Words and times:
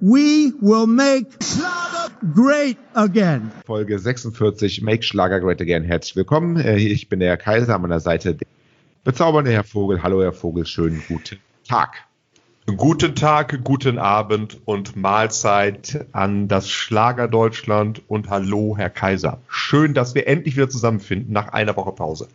We 0.00 0.52
will 0.60 0.86
make 0.86 1.26
Schlager 1.42 2.12
great 2.34 2.76
again. 2.94 3.50
Folge 3.66 3.98
46, 3.98 4.80
Make 4.82 5.02
Schlager 5.02 5.40
Great 5.40 5.60
Again. 5.60 5.82
Herzlich 5.82 6.14
willkommen. 6.14 6.56
Äh, 6.56 6.76
Ich 6.76 7.08
bin 7.08 7.18
der 7.20 7.30
Herr 7.30 7.36
Kaiser, 7.36 7.74
an 7.74 7.82
meiner 7.82 7.98
Seite 8.00 8.34
der 8.36 8.46
bezaubernde 9.02 9.50
Herr 9.50 9.64
Vogel. 9.64 10.02
Hallo, 10.02 10.22
Herr 10.22 10.32
Vogel, 10.32 10.66
schönen 10.66 11.02
guten 11.08 11.38
Tag. 11.66 12.04
Guten 12.76 13.14
Tag, 13.16 13.64
guten 13.64 13.98
Abend 13.98 14.60
und 14.66 14.94
Mahlzeit 14.94 16.06
an 16.12 16.46
das 16.48 16.68
Schlager 16.70 17.26
Deutschland 17.26 18.02
und 18.08 18.28
hallo, 18.28 18.76
Herr 18.76 18.90
Kaiser. 18.90 19.40
Schön, 19.48 19.94
dass 19.94 20.14
wir 20.14 20.28
endlich 20.28 20.54
wieder 20.56 20.68
zusammenfinden 20.68 21.32
nach 21.32 21.48
einer 21.48 21.74
Woche 21.76 21.92
Pause. 21.92 22.28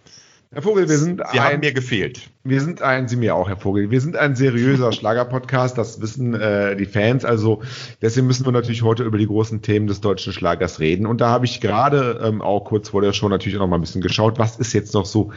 Herr 0.54 0.62
Vogel, 0.62 0.88
wir 0.88 1.00
sind 1.00 1.20
Sie 1.32 1.40
haben 1.40 1.56
ein, 1.56 1.60
mir 1.62 1.74
gefehlt. 1.74 2.30
wir 2.44 2.62
sind 2.62 2.84
ein, 2.84 3.08
Sie 3.08 3.16
mir 3.16 3.34
auch, 3.34 3.50
Herr 3.50 3.58
Vogel. 3.58 3.90
Wir 3.90 4.00
sind 4.00 4.16
ein 4.16 4.36
seriöser 4.36 4.92
Schlager-Podcast, 4.94 5.80
das 5.80 6.00
wissen 6.00 6.36
äh, 6.36 6.76
die 6.76 6.86
Fans. 6.86 7.26
Also 7.26 7.64
deswegen 8.04 8.28
müssen 8.28 8.46
wir 8.46 8.52
natürlich 8.52 8.84
heute 8.84 9.02
über 9.02 9.18
die 9.18 9.26
großen 9.26 9.64
Themen 9.64 9.88
des 9.88 10.00
deutschen 10.00 10.32
Schlagers 10.32 10.80
reden. 10.80 11.08
Und 11.08 11.22
da 11.22 11.30
habe 11.30 11.46
ich 11.46 11.60
gerade 11.60 12.22
ähm, 12.24 12.44
auch 12.44 12.66
kurz 12.66 12.90
vor 12.90 13.02
der 13.02 13.14
Show 13.14 13.30
natürlich 13.30 13.58
auch 13.58 13.62
noch 13.62 13.68
mal 13.68 13.80
ein 13.80 13.82
bisschen 13.82 14.02
geschaut, 14.02 14.38
was 14.38 14.58
ist 14.58 14.74
jetzt 14.74 14.94
noch 14.94 15.08
so 15.08 15.32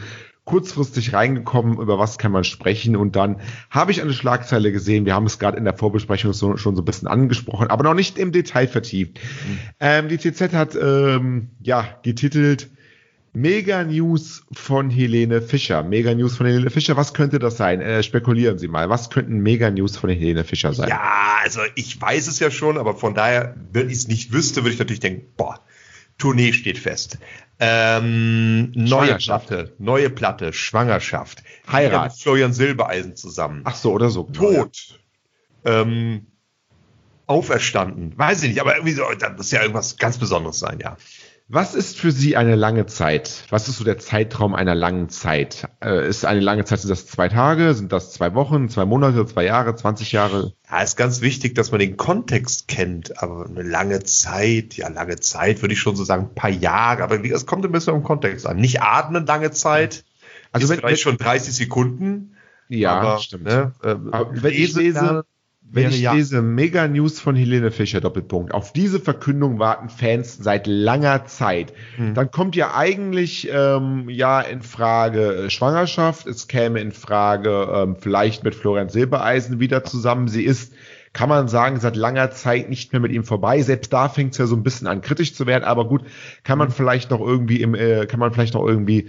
kurzfristig 0.45 1.15
reingekommen, 1.15 1.79
über 1.79 1.99
was 1.99 2.19
kann 2.19 2.31
man 2.31 2.45
sprechen. 2.45 2.95
Und 2.95 3.17
dann 3.17 3.41
habe 3.71 3.93
ich 3.93 4.03
eine 4.03 4.13
Schlagzeile 4.13 4.71
gesehen. 4.71 5.07
Wir 5.07 5.15
haben 5.15 5.25
es 5.25 5.39
gerade 5.39 5.57
in 5.57 5.65
der 5.65 5.75
Vorbesprechung 5.79 6.35
so, 6.35 6.59
schon 6.59 6.77
so 6.77 6.83
ein 6.83 6.85
bisschen 6.85 7.09
angesprochen, 7.09 7.69
aber 7.69 7.85
noch 7.85 7.95
nicht 7.95 8.19
im 8.19 8.33
Detail 8.33 8.69
vertieft. 8.69 9.19
Ähm, 9.81 10.09
die 10.09 10.19
TZ 10.19 10.53
hat 10.53 10.77
ähm, 10.77 11.53
ja 11.63 11.89
getitelt 12.03 12.69
Mega 13.37 13.85
News 13.85 14.47
von 14.51 14.89
Helene 14.89 15.43
Fischer. 15.43 15.83
Mega 15.83 16.15
News 16.15 16.39
von 16.39 16.47
Helene 16.47 16.71
Fischer. 16.71 16.97
Was 16.97 17.13
könnte 17.13 17.39
das 17.39 17.59
sein? 17.59 17.83
Äh, 17.83 18.03
spekulieren 18.03 18.57
Sie 18.57 18.67
mal. 18.67 18.89
Was 18.89 19.11
könnten 19.11 19.41
Mega 19.41 19.71
News 19.71 19.99
von 19.99 20.09
Helene 20.09 20.43
Fischer 20.43 20.73
sein? 20.73 20.89
Ja, 20.89 21.37
also 21.43 21.61
ich 21.75 22.01
weiß 22.01 22.29
es 22.29 22.39
ja 22.39 22.51
schon, 22.51 22.79
aber 22.79 22.95
von 22.95 23.15
daher, 23.15 23.55
wenn 23.73 23.91
ich 23.91 23.97
es 23.97 24.09
nicht 24.09 24.33
wüsste, 24.33 24.63
würde 24.63 24.73
ich 24.73 24.79
natürlich 24.79 25.01
denken, 25.01 25.27
boah, 25.37 25.61
Tournee 26.17 26.55
steht 26.55 26.79
fest. 26.79 27.19
Ähm, 27.61 28.73
neue. 28.73 29.17
Platte, 29.17 29.75
neue 29.79 30.09
Platte, 30.09 30.55
Schwangerschaft. 30.55 31.43
Heirat. 31.71 32.13
Mit 32.13 32.23
Florian 32.23 32.55
Silbereisen 32.55 33.17
zusammen. 33.17 33.61
Ach 33.65 33.77
so, 33.77 33.93
oder 33.93 34.09
so. 34.09 34.25
genau, 34.25 34.51
ja. 34.51 34.63
Tod. 34.63 35.01
Ähm, 35.67 36.27
auferstanden. 37.27 38.17
Weiß 38.17 38.43
ich 38.45 38.49
nicht, 38.49 38.61
aber 38.63 38.77
irgendwie 38.77 38.95
so, 38.95 39.03
das 39.19 39.37
muss 39.37 39.51
ja 39.51 39.61
irgendwas 39.61 39.99
ganz 39.99 40.17
Besonderes 40.17 40.59
sein, 40.59 40.79
ja. 40.81 40.97
Was 41.49 41.77
ist 41.77 41.97
für 41.97 42.11
Sie 42.11 42.37
eine 42.37 42.57
lange 42.57 42.87
Zeit? 42.87 43.45
Was 43.51 43.69
ist 43.69 43.77
so 43.79 43.85
der 43.85 43.99
Zeitraum 43.99 44.53
einer 44.57 44.75
langen 44.75 45.09
Zeit? 45.11 45.69
Äh, 45.81 46.09
ist 46.09 46.25
eine 46.25 46.41
lange 46.41 46.65
Zeit, 46.65 46.81
sind 46.81 46.91
das 46.91 47.07
zwei 47.07 47.29
Tage? 47.29 47.73
Sind 47.75 47.93
das 47.93 48.13
zwei 48.13 48.35
Wochen, 48.35 48.69
zwei 48.69 48.85
Monate, 48.85 49.25
zwei 49.27 49.45
Jahre, 49.45 49.77
20 49.77 50.11
Jahre? 50.11 50.55
Ja, 50.69 50.81
ist 50.83 50.97
ganz 50.97 51.21
wichtig, 51.21 51.55
dass 51.55 51.71
man 51.71 51.79
den 51.79 51.97
Kontext 51.97 52.67
kennt, 52.67 53.23
aber 53.23 53.47
eine 53.47 53.63
lange 53.63 54.03
Zeit, 54.03 54.77
ja, 54.77 54.89
lange 54.89 55.21
Zeit 55.21 55.63
würde 55.63 55.75
ich 55.75 55.81
schon 55.81 55.95
so 55.95 56.03
sagen, 56.03 56.25
ein 56.31 56.35
paar 56.35 56.51
Jahre, 56.51 57.05
aber 57.05 57.25
es 57.25 57.47
kommt 57.47 57.65
ein 57.65 57.71
bisschen 57.71 57.95
im 57.95 58.03
Kontext 58.03 58.45
an. 58.45 58.57
Nicht 58.57 58.83
atmen 58.83 59.25
lange 59.25 59.53
Zeit, 59.53 60.05
Also 60.51 60.65
also 60.65 60.69
wenn- 60.71 60.75
ist 60.75 60.81
vielleicht 60.81 61.07
wenn- 61.07 61.13
schon 61.13 61.19
30 61.19 61.55
Sekunden. 61.55 62.33
Ja, 62.69 62.99
aber, 62.99 63.19
stimmt. 63.21 63.45
Ne, 63.45 63.73
äh, 63.85 63.91
Aber 64.11 64.31
wenn 64.43 64.53
ich 64.53 64.75
lese, 64.75 65.25
wenn 65.71 65.91
ich 65.91 66.01
ja. 66.01 66.13
lese 66.13 66.43
Mega 66.43 66.87
News 66.89 67.21
von 67.21 67.35
Helene 67.35 67.71
Fischer, 67.71 68.01
Doppelpunkt, 68.01 68.55
auf 68.55 68.73
diese 68.73 69.01
Verkündung 69.01 69.59
warten 69.59 69.89
Fans 69.89 70.39
seit 70.39 70.67
langer 70.67 71.27
Zeit. 71.27 71.73
Hm. 71.97 72.15
Dann 72.15 72.31
kommt 72.31 72.57
ja 72.57 72.75
eigentlich 72.75 73.49
ähm, 73.53 74.09
ja 74.09 74.41
in 74.41 74.63
Frage 74.63 75.47
äh, 75.47 75.51
Schwangerschaft, 75.51 76.27
es 76.27 76.49
käme 76.49 76.81
in 76.81 76.93
Frage 76.93 77.69
ähm, 77.73 77.97
vielleicht 77.99 78.45
mit 78.45 78.55
Florian 78.55 78.89
Silbereisen 78.89 79.61
wieder 79.61 79.85
zusammen. 79.85 80.29
Sie 80.29 80.45
ist, 80.45 80.73
kann 81.17 81.31
man 81.31 81.49
sagen, 81.49 81.81
seit 81.81 81.97
langer 81.97 82.31
Zeit 82.31 82.69
nicht 82.69 82.93
mehr 82.93 83.01
mit 83.01 83.11
ihm 83.11 83.25
vorbei. 83.25 83.63
Selbst 83.63 83.91
da 83.91 84.11
fängt 84.11 84.33
es 84.33 84.39
ja 84.39 84.45
so 84.45 84.55
ein 84.55 84.63
bisschen 84.63 84.87
an 84.87 85.01
kritisch 85.01 85.35
zu 85.35 85.47
werden, 85.47 85.65
aber 85.65 85.89
gut, 85.89 86.03
kann 86.45 86.59
man 86.59 86.71
vielleicht 86.71 87.11
noch 87.11 87.21
irgendwie 87.23 87.63
im, 87.63 87.75
äh, 87.75 88.05
kann 88.05 88.21
man 88.21 88.35
vielleicht 88.35 88.53
noch 88.53 88.67
irgendwie 88.67 89.09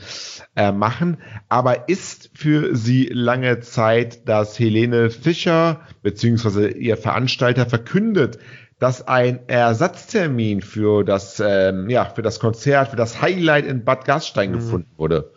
äh, 0.56 0.72
machen. 0.72 1.18
Aber 1.50 1.90
ist 1.90 2.30
für 2.34 2.78
sie 2.78 3.10
lange 3.12 3.60
Zeit, 3.60 4.26
dass 4.30 4.58
Helene 4.58 5.10
Fischer 5.10 5.82
beziehungsweise 6.02 6.70
ihr 6.70 6.96
Veranstalter 6.96 7.66
verkündet, 7.66 8.40
dass 8.80 9.06
ein 9.06 9.42
Ersatztermin 9.50 10.62
für 10.62 11.04
das, 11.04 11.44
ähm, 11.46 11.90
ja, 11.90 12.06
für 12.06 12.22
das 12.22 12.40
Konzert, 12.40 12.88
für 12.92 12.96
das 12.96 13.22
Highlight 13.22 13.66
in 13.66 13.84
Bad 13.84 14.06
Gastein 14.06 14.54
gefunden 14.54 14.92
wurde? 14.96 15.34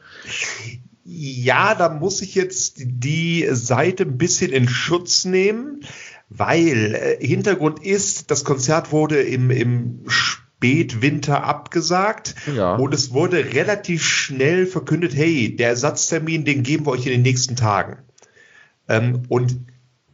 Ja, 1.13 1.75
da 1.75 1.89
muss 1.89 2.23
ich 2.23 2.37
jetzt 2.37 2.77
die 2.85 3.45
Seite 3.51 4.05
ein 4.05 4.17
bisschen 4.17 4.53
in 4.53 4.69
Schutz 4.69 5.25
nehmen, 5.25 5.81
weil 6.31 6.95
äh, 6.95 7.27
Hintergrund 7.27 7.85
ist, 7.85 8.31
das 8.31 8.45
Konzert 8.45 8.93
wurde 8.93 9.21
im, 9.21 9.51
im 9.51 10.05
Spätwinter 10.07 11.45
abgesagt 11.45 12.35
Ja. 12.55 12.77
und 12.77 12.95
es 12.95 13.13
wurde 13.13 13.53
relativ 13.53 14.05
schnell 14.05 14.67
verkündet, 14.67 15.15
hey, 15.15 15.55
der 15.55 15.71
Ersatztermin, 15.71 16.45
den 16.45 16.63
geben 16.63 16.87
wir 16.87 16.93
euch 16.93 17.07
in 17.07 17.13
den 17.13 17.23
nächsten 17.23 17.57
Tagen. 17.57 17.99
Ähm, 18.89 19.23
und 19.29 19.59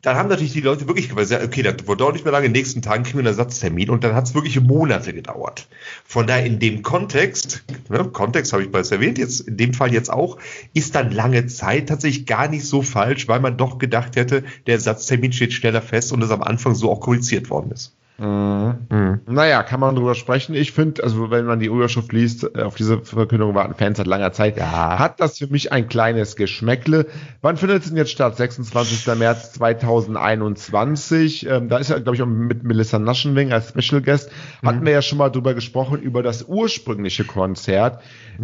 dann 0.07 0.17
haben 0.17 0.29
natürlich 0.29 0.53
die 0.53 0.61
Leute 0.61 0.87
wirklich 0.87 1.09
gesagt, 1.09 1.45
okay, 1.45 1.63
das 1.65 1.75
auch 1.89 2.13
nicht 2.13 2.25
mehr 2.25 2.31
lange, 2.31 2.47
in 2.47 2.53
den 2.53 2.61
nächsten 2.61 2.81
Tagen 2.81 3.03
kriegen 3.03 3.19
wir 3.19 3.23
einen 3.23 3.27
Ersatztermin 3.27 3.91
und 3.91 4.05
dann 4.05 4.15
hat 4.15 4.27
es 4.27 4.35
wirklich 4.37 4.61
Monate 4.61 5.13
gedauert. 5.13 5.67
Von 6.05 6.29
daher 6.29 6.47
in 6.47 6.61
dem 6.61 6.85
Kontext, 6.85 7.65
ne, 7.89 8.05
Kontext 8.05 8.53
habe 8.53 8.63
ich 8.63 8.71
bereits 8.71 8.93
erwähnt, 8.93 9.19
jetzt 9.19 9.41
in 9.41 9.57
dem 9.57 9.75
Fall 9.75 9.93
jetzt 9.93 10.13
auch, 10.13 10.39
ist 10.75 10.95
dann 10.95 11.11
lange 11.11 11.47
Zeit 11.47 11.89
tatsächlich 11.89 12.25
gar 12.25 12.47
nicht 12.47 12.65
so 12.67 12.83
falsch, 12.83 13.27
weil 13.27 13.41
man 13.41 13.57
doch 13.57 13.79
gedacht 13.79 14.15
hätte, 14.15 14.45
der 14.69 14.75
Ersatztermin 14.75 15.33
steht 15.33 15.53
schneller 15.53 15.83
fest 15.83 16.13
und 16.13 16.23
es 16.23 16.31
am 16.31 16.43
Anfang 16.43 16.77
so 16.77 16.89
auch 16.93 17.01
kommuniziert 17.01 17.51
worden 17.51 17.73
ist. 17.73 17.97
Naja, 18.19 19.63
kann 19.63 19.81
man 19.81 19.95
drüber 19.95 20.15
sprechen. 20.15 20.55
Ich 20.55 20.73
finde, 20.73 21.03
also 21.03 21.31
wenn 21.31 21.45
man 21.45 21.61
die 21.61 21.67
Überschrift 21.67 22.13
liest, 22.13 22.45
äh, 22.57 22.63
auf 22.63 22.75
diese 22.75 23.01
Verkündung 23.03 23.55
warten 23.55 23.75
Fans 23.75 23.99
seit 23.99 24.07
langer 24.07 24.33
Zeit, 24.33 24.57
Ja. 24.57 24.99
hat 24.99 25.21
das 25.21 25.39
für 25.39 25.49
mich 25.49 25.73
ein 25.73 25.89
kleines 25.89 26.37
Geschmäckle. 26.37 27.07
Wann 27.43 27.57
findet 27.57 27.83
es 27.83 27.89
denn 27.89 27.97
jetzt 27.97 28.11
statt? 28.13 28.37
26. 28.37 29.15
März 29.17 29.53
2021. 29.53 31.47
Ähm, 31.47 31.69
da 31.69 31.79
ist 31.79 31.91
ja, 31.91 31.99
glaube 31.99 32.17
ich, 32.17 32.23
auch 32.23 32.27
mit 32.27 32.65
Melissa 32.65 32.99
Naschenwing 32.99 33.53
als 33.53 33.69
Special 33.69 34.01
Guest. 34.01 34.31
Hatten 34.65 34.85
wir 34.87 34.93
ja 34.93 35.03
schon 35.03 35.19
mal 35.19 35.31
drüber 35.31 35.55
gesprochen, 35.55 36.01
über 36.01 36.23
das 36.23 36.45
ursprüngliche 36.45 37.25
Konzert. 37.25 38.03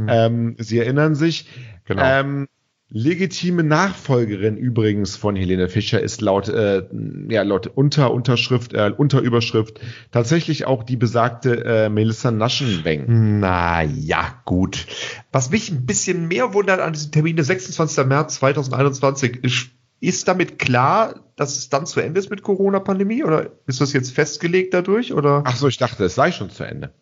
Ähm, 0.08 0.56
Sie 0.58 0.78
erinnern 0.78 1.14
sich. 1.14 1.48
Genau. 1.84 2.02
Ähm, 2.04 2.46
Legitime 2.94 3.62
Nachfolgerin 3.62 4.58
übrigens 4.58 5.16
von 5.16 5.34
Helene 5.34 5.70
Fischer 5.70 6.02
ist 6.02 6.20
laut, 6.20 6.48
äh, 6.48 6.84
ja, 7.30 7.42
laut 7.42 7.66
Unterunterschrift, 7.66 8.74
äh, 8.74 8.92
Unterüberschrift 8.94 9.80
tatsächlich 10.10 10.66
auch 10.66 10.82
die 10.82 10.98
besagte 10.98 11.64
äh, 11.64 11.88
Melissa 11.88 12.30
Naschenweng. 12.30 13.40
Na 13.40 13.82
ja, 13.82 14.42
gut. 14.44 14.86
Was 15.32 15.50
mich 15.50 15.70
ein 15.70 15.86
bisschen 15.86 16.28
mehr 16.28 16.52
wundert 16.52 16.80
an 16.80 16.92
diesem 16.92 17.12
Termin, 17.12 17.36
der 17.36 17.46
26. 17.46 18.04
März 18.04 18.34
2021, 18.34 19.42
ist, 19.42 19.70
ist 20.00 20.28
damit 20.28 20.58
klar, 20.58 21.14
dass 21.36 21.56
es 21.56 21.70
dann 21.70 21.86
zu 21.86 22.00
Ende 22.00 22.20
ist 22.20 22.28
mit 22.28 22.42
Corona-Pandemie? 22.42 23.24
Oder 23.24 23.52
ist 23.66 23.80
das 23.80 23.94
jetzt 23.94 24.12
festgelegt 24.12 24.74
dadurch? 24.74 25.14
Oder? 25.14 25.44
Ach 25.46 25.56
so, 25.56 25.66
ich 25.66 25.78
dachte, 25.78 26.04
es 26.04 26.14
sei 26.14 26.30
schon 26.30 26.50
zu 26.50 26.64
Ende. 26.64 26.92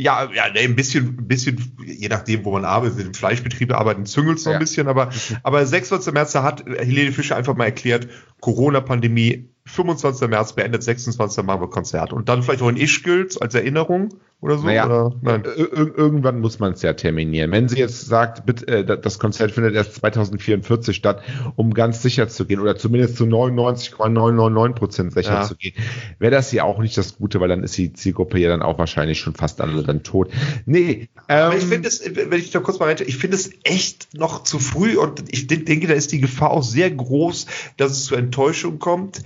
Ja, 0.00 0.30
ja, 0.32 0.44
ein 0.44 0.76
bisschen, 0.76 1.16
ein 1.18 1.26
bisschen, 1.26 1.76
je 1.84 2.08
nachdem, 2.08 2.44
wo 2.44 2.52
man 2.52 2.64
arbeitet, 2.64 3.00
im 3.04 3.14
Fleischbetrieb 3.14 3.72
arbeiten, 3.72 4.06
züngelt 4.06 4.38
noch 4.38 4.46
Ja. 4.46 4.52
ein 4.52 4.58
bisschen, 4.60 4.86
aber, 4.86 5.10
aber 5.42 5.66
26. 5.66 6.12
März, 6.14 6.32
da 6.32 6.44
hat 6.44 6.64
Helene 6.66 7.10
Fischer 7.12 7.36
einfach 7.36 7.56
mal 7.56 7.64
erklärt, 7.64 8.06
Corona-Pandemie, 8.40 9.48
25. 9.66 10.28
März 10.28 10.52
beendet, 10.54 10.82
26. 10.82 11.44
machen 11.44 11.60
wir 11.60 11.68
Konzert. 11.68 12.12
Und 12.12 12.28
dann 12.28 12.42
vielleicht 12.42 12.62
auch 12.62 12.68
in 12.68 12.76
Ischgl 12.76 13.28
als 13.40 13.54
Erinnerung 13.54 14.14
oder 14.40 14.56
so? 14.58 14.66
Naja, 14.66 14.86
oder? 14.86 15.16
Nein. 15.20 15.42
Ir 15.56 15.72
ir 15.72 15.92
irgendwann 15.98 16.40
muss 16.40 16.58
man 16.60 16.72
es 16.74 16.82
ja 16.82 16.92
terminieren. 16.92 17.50
Wenn 17.50 17.68
sie 17.68 17.78
jetzt 17.78 18.06
sagt, 18.06 18.46
bitte, 18.46 18.66
äh, 18.68 18.84
da- 18.84 18.96
das 18.96 19.18
Konzert 19.18 19.50
findet 19.50 19.74
erst 19.74 19.94
2044 19.96 20.94
statt, 20.96 21.22
um 21.56 21.74
ganz 21.74 22.02
sicher 22.02 22.28
zu 22.28 22.44
gehen 22.46 22.60
oder 22.60 22.76
zumindest 22.76 23.16
zu 23.16 23.26
99,999 23.26 24.74
Prozent 24.78 25.12
sicher 25.12 25.32
Ja. 25.34 25.42
zu 25.42 25.56
gehen, 25.56 25.74
wäre 26.18 26.30
das 26.30 26.52
ja 26.52 26.62
auch 26.64 26.78
nicht 26.78 26.96
das 26.96 27.16
Gute, 27.16 27.40
weil 27.40 27.48
dann 27.48 27.64
ist 27.64 27.76
die 27.76 27.92
Zielgruppe 27.92 28.38
ja 28.38 28.48
dann 28.48 28.62
auch 28.62 28.78
wahrscheinlich 28.78 29.18
schon 29.18 29.34
fast 29.34 29.60
alle 29.60 29.82
dann 29.82 30.02
tot. 30.02 30.30
Nee, 30.66 31.08
Aber 31.26 31.56
ich 31.56 31.64
ähm, 31.64 31.68
finde 31.68 31.88
es, 31.88 32.02
wenn 32.14 32.38
ich 32.38 32.50
da 32.52 32.60
kurz 32.60 32.78
mal 32.78 32.86
rein, 32.86 32.96
ich 33.06 33.16
finde 33.16 33.36
es 33.36 33.50
echt 33.64 34.14
noch 34.14 34.44
zu 34.44 34.58
früh 34.58 34.96
und 34.96 35.24
ich 35.32 35.46
de- 35.48 35.64
denke, 35.64 35.88
da 35.88 35.94
ist 35.94 36.12
die 36.12 36.20
Gefahr 36.20 36.50
auch 36.52 36.62
sehr 36.62 36.90
groß, 36.90 37.46
dass 37.76 37.92
es 37.92 38.04
zu 38.04 38.14
Enttäuschung 38.14 38.78
kommt. 38.78 39.22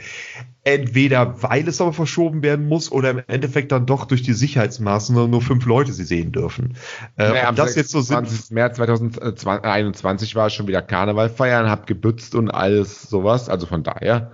Entweder 0.65 1.43
weil 1.43 1.67
es 1.67 1.81
aber 1.81 1.93
verschoben 1.93 2.43
werden 2.43 2.69
muss 2.69 2.93
oder 2.93 3.11
im 3.11 3.23
Endeffekt 3.27 3.73
dann 3.73 3.85
doch 3.85 4.05
durch 4.05 4.23
die 4.23 4.33
Sicherheitsmaßnahmen 4.33 5.29
nur 5.29 5.43
fünf 5.43 5.67
Leute 5.67 5.93
sie 5.93 6.05
sehen 6.05 6.31
dürfen. 6.31 6.77
Äh, 7.17 7.31
Naja, 7.31 7.53
das 7.53 7.75
jetzt 7.75 7.91
so 7.91 8.01
sind, 8.01 8.29
26. 8.29 8.51
März 8.53 8.77
2021 8.77 10.37
war 10.37 10.47
es 10.47 10.55
schon 10.55 10.69
wieder 10.69 10.83
Karneval 10.83 11.31
feiern, 11.31 11.69
hab 11.69 11.87
gebützt 11.89 12.37
und 12.37 12.51
alles 12.51 13.03
sowas. 13.03 13.49
Also 13.49 13.67
von 13.67 13.83
daher. 13.83 14.33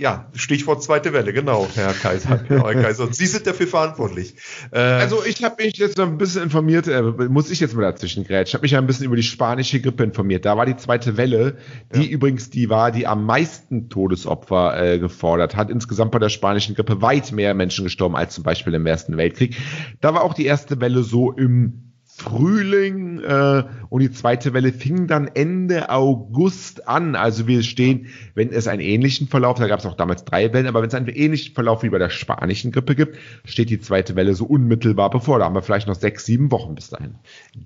Ja, 0.00 0.30
Stichwort 0.32 0.82
zweite 0.82 1.12
Welle, 1.12 1.34
genau, 1.34 1.68
Herr 1.74 1.92
Kaiser. 1.92 2.38
Genau, 2.48 2.64
Herr 2.72 2.82
Kaiser. 2.82 3.04
Und 3.04 3.14
Sie 3.14 3.26
sind 3.26 3.46
dafür 3.46 3.66
verantwortlich. 3.66 4.34
Äh, 4.72 4.78
also 4.78 5.22
ich 5.26 5.44
habe 5.44 5.62
mich 5.62 5.76
jetzt 5.76 5.98
noch 5.98 6.06
ein 6.06 6.16
bisschen 6.16 6.44
informiert, 6.44 6.88
äh, 6.88 7.02
muss 7.02 7.50
ich 7.50 7.60
jetzt 7.60 7.74
mal 7.76 7.82
dazwischen 7.82 8.24
grätschen. 8.24 8.48
Ich 8.48 8.54
habe 8.54 8.62
mich 8.62 8.70
ja 8.70 8.78
ein 8.78 8.86
bisschen 8.86 9.04
über 9.04 9.16
die 9.16 9.22
spanische 9.22 9.78
Grippe 9.78 10.02
informiert. 10.02 10.46
Da 10.46 10.56
war 10.56 10.64
die 10.64 10.78
zweite 10.78 11.18
Welle, 11.18 11.58
die 11.94 12.04
ja. 12.04 12.08
übrigens 12.12 12.48
die 12.48 12.70
war, 12.70 12.92
die 12.92 13.06
am 13.06 13.26
meisten 13.26 13.90
Todesopfer 13.90 14.82
äh, 14.82 14.98
gefordert 14.98 15.54
hat. 15.54 15.68
Insgesamt 15.68 16.12
bei 16.12 16.18
der 16.18 16.30
spanischen 16.30 16.74
Grippe 16.74 17.02
weit 17.02 17.30
mehr 17.32 17.52
Menschen 17.52 17.84
gestorben 17.84 18.16
als 18.16 18.34
zum 18.34 18.42
Beispiel 18.42 18.72
im 18.72 18.86
Ersten 18.86 19.18
Weltkrieg. 19.18 19.54
Da 20.00 20.14
war 20.14 20.22
auch 20.22 20.32
die 20.32 20.46
erste 20.46 20.80
Welle 20.80 21.02
so 21.02 21.30
im 21.30 21.89
Frühling 22.20 23.20
äh, 23.20 23.64
und 23.88 24.00
die 24.00 24.10
zweite 24.10 24.52
Welle 24.52 24.72
fing 24.72 25.06
dann 25.06 25.26
Ende 25.26 25.88
August 25.88 26.86
an. 26.86 27.16
Also 27.16 27.46
wir 27.46 27.62
stehen, 27.62 28.08
wenn 28.34 28.50
es 28.52 28.68
einen 28.68 28.82
ähnlichen 28.82 29.26
Verlauf, 29.26 29.58
da 29.58 29.66
gab 29.66 29.80
es 29.80 29.86
auch 29.86 29.96
damals 29.96 30.24
drei 30.24 30.52
Wellen, 30.52 30.66
aber 30.66 30.82
wenn 30.82 30.88
es 30.88 30.94
einen 30.94 31.08
ähnlichen 31.08 31.54
Verlauf 31.54 31.82
wie 31.82 31.88
bei 31.88 31.98
der 31.98 32.10
spanischen 32.10 32.72
Grippe 32.72 32.94
gibt, 32.94 33.16
steht 33.44 33.70
die 33.70 33.80
zweite 33.80 34.16
Welle 34.16 34.34
so 34.34 34.44
unmittelbar 34.44 35.08
bevor. 35.08 35.38
Da 35.38 35.46
haben 35.46 35.54
wir 35.54 35.62
vielleicht 35.62 35.88
noch 35.88 35.94
sechs, 35.94 36.26
sieben 36.26 36.50
Wochen 36.50 36.74
bis 36.74 36.90
dahin. 36.90 37.14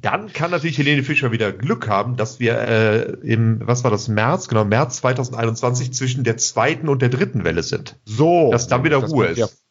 Dann 0.01 0.33
kann 0.33 0.53
natürlich 0.53 0.79
Helene 0.79 1.03
Fischer 1.03 1.33
wieder 1.33 1.53
Glück 1.53 1.89
haben, 1.89 2.17
dass 2.17 2.39
wir 2.39 2.57
äh, 2.59 3.03
im, 3.23 3.61
was 3.65 3.83
war 3.83 3.91
das, 3.91 4.09
März, 4.09 4.49
genau, 4.49 4.65
März 4.65 4.99
2021 4.99 5.93
zwischen 5.93 6.23
der 6.23 6.37
zweiten 6.37 6.89
und 6.89 7.03
der 7.03 7.09
dritten 7.09 7.45
Welle 7.45 7.65
sind. 7.65 7.97
So. 8.05 8.51
Dass 8.53 8.69
dann 8.69 8.85
wieder 8.85 8.99
Ruhe 8.99 9.27
ist. 9.27 9.64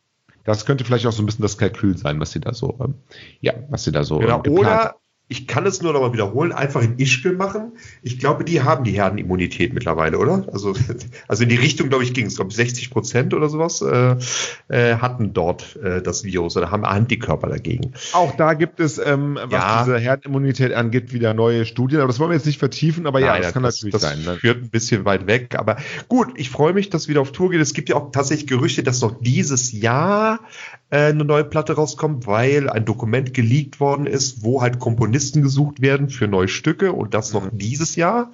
Das 0.44 0.66
könnte 0.66 0.84
vielleicht 0.84 1.06
auch 1.06 1.12
so 1.12 1.24
ein 1.24 1.26
bisschen 1.26 1.44
das 1.44 1.58
Kalkül 1.58 1.98
sein, 1.98 2.20
was 2.20 2.32
sie 2.32 2.40
da 2.40 2.54
so, 2.54 2.78
ähm, 2.82 2.96
ja, 3.40 3.54
was 3.70 3.84
sie 3.84 3.92
da 3.92 4.04
so. 4.04 4.20
Genau. 4.20 4.42
Ähm, 4.46 4.52
Oder 4.52 4.96
ich 5.30 5.48
kann 5.48 5.66
es 5.66 5.82
nur 5.82 5.94
noch 5.94 6.02
mal 6.02 6.14
wiederholen, 6.14 6.52
einfach 6.52 6.82
in 6.82 7.00
Ischgl 7.00 7.34
machen. 7.34 7.72
Ich 8.02 8.20
glaube, 8.20 8.44
die 8.44 8.62
haben 8.62 8.84
die 8.84 8.92
Herdenimmunität 8.92 9.74
mittlerweile, 9.74 10.20
oder? 10.20 10.46
Also, 10.52 10.76
also 11.28 11.44
in 11.44 11.50
die 11.50 11.56
Richtung, 11.56 11.90
glaube 11.90 12.04
ich, 12.04 12.14
ging 12.14 12.26
es. 12.26 12.36
glaube 12.36 12.54
60 12.54 12.92
Prozent 12.92 13.34
oder 13.34 13.48
sowas 13.48 13.82
äh, 13.82 14.18
äh, 14.68 14.98
hatten 14.98 15.34
dort 15.34 15.78
äh, 15.78 16.02
das 16.02 16.26
Virus 16.26 16.58
oder 16.58 16.72
haben 16.72 16.84
Antikörper 16.84 17.48
dagegen. 17.48 17.94
Auch 18.12 18.36
da 18.36 18.54
gibt 18.54 18.82
es, 18.82 18.98
ähm, 18.98 19.40
was 19.42 19.52
ja. 19.52 19.84
diese 19.84 19.98
Herdenimmunität 19.98 20.74
angeht, 20.74 21.14
wieder 21.14 21.34
neue 21.34 21.66
Studien. 21.66 22.02
Aber 22.02 22.08
das 22.08 22.20
wollen 22.20 22.32
wir 22.32 22.36
jetzt 22.36 22.46
nicht 22.46 22.60
vertiefen, 22.60 23.08
aber 23.08 23.22
Nein, 23.22 23.30
ja, 23.30 23.40
das 23.40 23.54
kann 23.54 23.64
das, 23.64 23.78
natürlich 23.78 23.94
das 23.94 24.02
sein. 24.02 24.18
Das 24.26 24.36
ne? 24.36 24.40
führt 24.40 24.62
ein 24.62 24.70
bisschen 24.70 25.06
weit 25.06 25.26
weg. 25.26 25.56
Aber 25.58 25.78
gut, 26.10 26.34
ich 26.36 26.50
freue 26.50 26.74
mich, 26.74 26.90
dass 26.90 27.08
wieder 27.08 27.22
auf 27.22 27.32
Tour 27.32 27.50
geht. 27.50 27.62
Es 27.62 27.74
gibt 27.74 27.90
ja 27.90 27.96
auch 27.96 28.12
tatsächlich 28.12 28.48
Gerüchte, 28.48 28.84
dass 28.84 29.02
noch 29.02 29.20
dieses 29.22 29.72
Jahr 29.72 30.42
eine 30.94 31.26
neue 31.26 31.44
Platte 31.44 31.74
rauskommt, 31.74 32.28
weil 32.28 32.70
ein 32.70 32.86
Dokument 32.86 33.34
geleakt 33.34 33.80
worden 33.80 34.06
ist, 34.06 34.44
wo 34.44 34.62
halt 34.62 34.80
Komponisten 34.80 35.42
gesucht 35.42 35.82
werden 35.82 36.10
für 36.10 36.28
neue 36.28 36.48
Stücke 36.48 36.94
und 36.94 37.14
das 37.14 37.34
noch 37.34 37.52
mhm. 37.52 37.58
dieses 37.58 37.96
Jahr. 37.96 38.32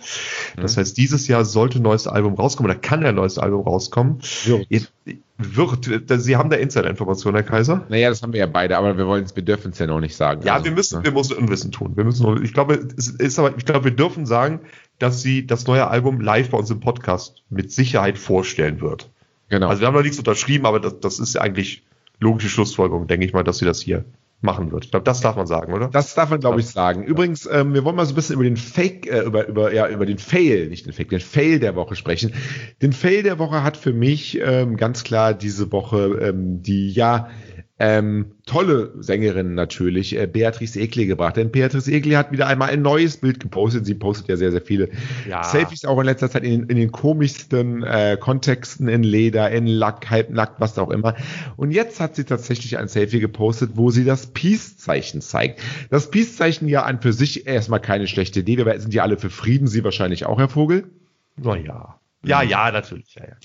Das 0.58 0.76
mhm. 0.76 0.82
heißt, 0.82 0.98
dieses 0.98 1.28
Jahr 1.28 1.46
sollte 1.46 1.80
ein 1.80 1.84
neues 1.84 2.08
Album 2.08 2.34
rauskommen 2.34 2.72
oder 2.72 2.80
kann 2.80 3.06
ein 3.06 3.16
neues 3.16 3.38
Album 3.38 3.62
rauskommen. 3.62 4.20
Wird. 4.46 4.92
wird. 5.38 6.22
Sie 6.22 6.36
haben 6.36 6.50
da 6.50 6.58
Insider-Informationen, 6.58 7.36
Herr 7.36 7.44
Kaiser? 7.44 7.86
Naja, 7.88 8.10
das 8.10 8.22
haben 8.22 8.34
wir 8.34 8.42
ja 8.42 8.46
beide, 8.46 8.78
aber 8.78 8.98
wir 8.98 9.08
wollen 9.08 9.24
es, 9.24 9.36
wir 9.38 9.44
dürfen 9.44 9.72
es 9.72 9.80
ja 9.80 9.88
noch 9.88 10.02
nicht 10.02 10.18
sagen. 10.18 10.42
Ja, 10.44 10.56
also, 10.56 10.66
wir 10.66 10.74
müssen, 10.74 11.00
ne? 11.00 11.06
wir 11.06 11.12
müssen 11.14 11.38
Unwissen 11.38 11.72
tun. 11.72 11.96
Wir 11.96 12.04
müssen, 12.04 12.44
ich 12.44 12.54
glaube, 12.54 12.74
es 12.98 13.08
ist 13.08 13.40
aber, 13.40 13.58
ich 13.58 13.66
glaube, 13.66 13.86
wir 13.86 13.96
dürfen 13.96 14.26
sagen, 14.26 14.60
dass 14.98 15.22
sie 15.22 15.48
das 15.48 15.66
neue 15.66 15.88
Album 15.88 16.20
live 16.20 16.50
bei 16.50 16.58
uns 16.58 16.70
im 16.70 16.82
Podcast 16.82 17.42
mit 17.50 17.72
Sicherheit 17.72 18.18
vorstellen 18.18 18.82
wird. 18.82 19.10
Genau. 19.48 19.70
Also 19.70 19.80
wir 19.80 19.88
haben 19.88 19.96
noch 19.96 20.04
nichts 20.04 20.18
unterschrieben, 20.18 20.66
aber 20.66 20.82
das, 20.82 21.00
das 21.00 21.20
ist 21.20 21.38
eigentlich 21.38 21.84
logische 22.20 22.50
Schlussfolgerung, 22.50 23.08
denke 23.08 23.26
ich 23.26 23.34
mal, 23.34 23.44
dass 23.44 23.60
sie 23.60 23.66
das 23.66 23.82
hier 23.82 24.06
machen 24.42 24.72
wird. 24.72 24.86
Ich 24.86 24.92
glaube, 24.92 25.04
das 25.04 25.20
darf 25.20 25.36
man 25.36 25.48
sagen, 25.48 25.74
oder? 25.74 25.90
Das 25.90 26.16
darf 26.16 26.30
man, 26.30 26.40
glaube 26.40 26.62
ich, 26.62 26.68
sagen. 26.68 27.04
Übrigens, 27.04 27.48
ähm, 27.52 27.74
wir 27.74 27.84
wollen 27.84 27.98
mal 27.98 28.06
so 28.06 28.14
ein 28.14 28.16
bisschen 28.16 28.36
über 28.36 28.46
den 28.46 28.56
Fake, 28.56 29.06
äh, 29.08 29.24
über, 29.24 29.48
über, 29.48 29.74
ja, 29.74 29.90
über 29.90 30.06
den 30.06 30.18
Fail, 30.18 30.70
nicht 30.70 30.86
den 30.86 30.94
Fake, 30.94 31.10
den 31.10 31.20
Fail 31.20 31.60
der 31.60 31.76
Woche 31.76 31.96
sprechen. 31.96 32.34
Den 32.82 32.94
Fail 32.94 33.24
der 33.24 33.38
Woche 33.38 33.64
hat 33.64 33.76
für 33.76 33.92
mich 33.92 34.40
ähm, 34.42 34.78
ganz 34.78 35.04
klar 35.04 35.34
diese 35.34 35.72
Woche 35.74 36.20
ähm, 36.22 36.62
die, 36.62 36.92
ja, 36.92 37.30
ähm, 37.80 38.34
tolle 38.46 38.94
Sängerin 39.00 39.56
natürlich, 39.56 40.18
äh, 40.18 40.28
Beatrice 40.28 40.80
Egli 40.80 41.06
gebracht. 41.06 41.38
Denn 41.38 41.50
Beatrice 41.50 41.92
Egli 41.92 42.12
hat 42.12 42.32
wieder 42.32 42.48
einmal 42.48 42.70
ein 42.70 42.82
neues 42.82 43.18
Bild 43.18 43.40
gepostet. 43.40 43.86
Sie 43.86 43.94
postet 43.94 44.28
ja 44.28 44.36
sehr, 44.36 44.52
sehr 44.52 44.62
viele 44.62 44.90
ja. 45.28 45.44
Selfies 45.44 45.86
auch 45.86 45.98
in 46.00 46.06
letzter 46.06 46.30
Zeit 46.30 46.44
in, 46.44 46.64
in 46.64 46.76
den 46.76 46.92
komischsten 46.92 47.84
äh, 47.84 48.18
Kontexten, 48.20 48.90
in 48.90 49.04
Leder, 49.04 49.50
in 49.52 49.66
Lack, 49.66 50.10
halbnackt, 50.10 50.60
was 50.60 50.78
auch 50.78 50.90
immer. 50.90 51.16
Und 51.56 51.72
jetzt 51.72 52.02
hat 52.02 52.16
sie 52.16 52.26
tatsächlich 52.26 52.78
ein 52.78 52.90
Selfie 52.90 53.22
gepostet, 53.22 53.72
wo 53.76 53.92
sie 53.92 54.04
das 54.04 54.28
Peace-Zeichen 54.28 55.22
zeigt. 55.22 55.62
Das 55.90 56.12
Peace-Zeichen 56.12 56.68
ja 56.68 56.84
an 56.84 57.02
für 57.02 57.14
sich 57.14 57.48
erstmal 57.48 57.80
keine 57.80 58.08
schlechte 58.08 58.42
Idee. 58.42 58.58
Wir 58.58 58.80
sind 58.80 58.94
ja 58.94 59.04
alle 59.04 59.18
für 59.18 59.30
Frieden, 59.30 59.68
Sie 59.68 59.84
wahrscheinlich 59.86 60.26
auch, 60.26 60.38
Herr 60.38 60.50
Vogel. 60.50 60.86
Naja. 61.38 61.99
Ja, 62.24 62.42
ja, 62.42 62.72
natürlich. 62.72 63.16
Ja, 63.16 63.24
ja. 63.26 63.36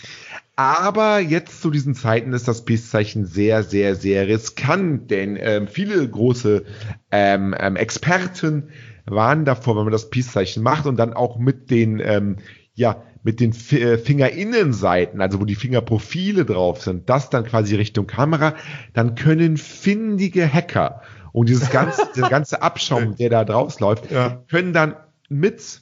Aber 0.57 1.19
jetzt 1.19 1.63
zu 1.63 1.71
diesen 1.71 1.95
Zeiten 1.95 2.33
ist 2.33 2.49
das 2.49 2.65
Peace-Zeichen 2.65 3.25
sehr, 3.25 3.63
sehr, 3.63 3.95
sehr 3.95 4.29
riskant, 4.29 5.11
denn 5.11 5.37
ähm, 5.39 5.69
viele 5.69 6.09
große 6.09 6.65
ähm, 7.11 7.55
ähm, 7.59 7.77
Experten 7.77 8.71
waren 9.07 9.45
davor, 9.45 9.77
wenn 9.77 9.85
man 9.85 9.93
das 9.93 10.11
Peace-Zeichen 10.11 10.63
macht 10.63 10.87
und 10.87 10.97
dann 10.97 11.13
auch 11.13 11.39
mit 11.39 11.71
den, 11.71 12.01
ähm, 12.01 12.37
ja, 12.75 13.03
mit 13.23 13.41
den 13.41 13.51
F 13.51 13.73
äh, 13.73 13.99
Fingerinnenseiten, 13.99 15.21
also 15.21 15.41
wo 15.41 15.45
die 15.45 15.55
Fingerprofile 15.55 16.45
drauf 16.45 16.83
sind, 16.83 17.09
das 17.09 17.31
dann 17.31 17.45
quasi 17.45 17.75
Richtung 17.75 18.07
Kamera, 18.07 18.55
dann 18.93 19.15
können 19.15 19.57
findige 19.57 20.53
Hacker 20.53 21.03
und 21.33 21.49
dieses 21.49 21.71
ganze, 21.71 22.03
der 22.17 22.29
ganze 22.29 22.63
Abschaum, 22.63 23.17
der 23.17 23.31
da 23.31 23.45
draus 23.45 23.81
läuft, 23.81 24.11
ja. 24.11 24.43
können 24.49 24.73
dann 24.73 24.95
mit 25.29 25.81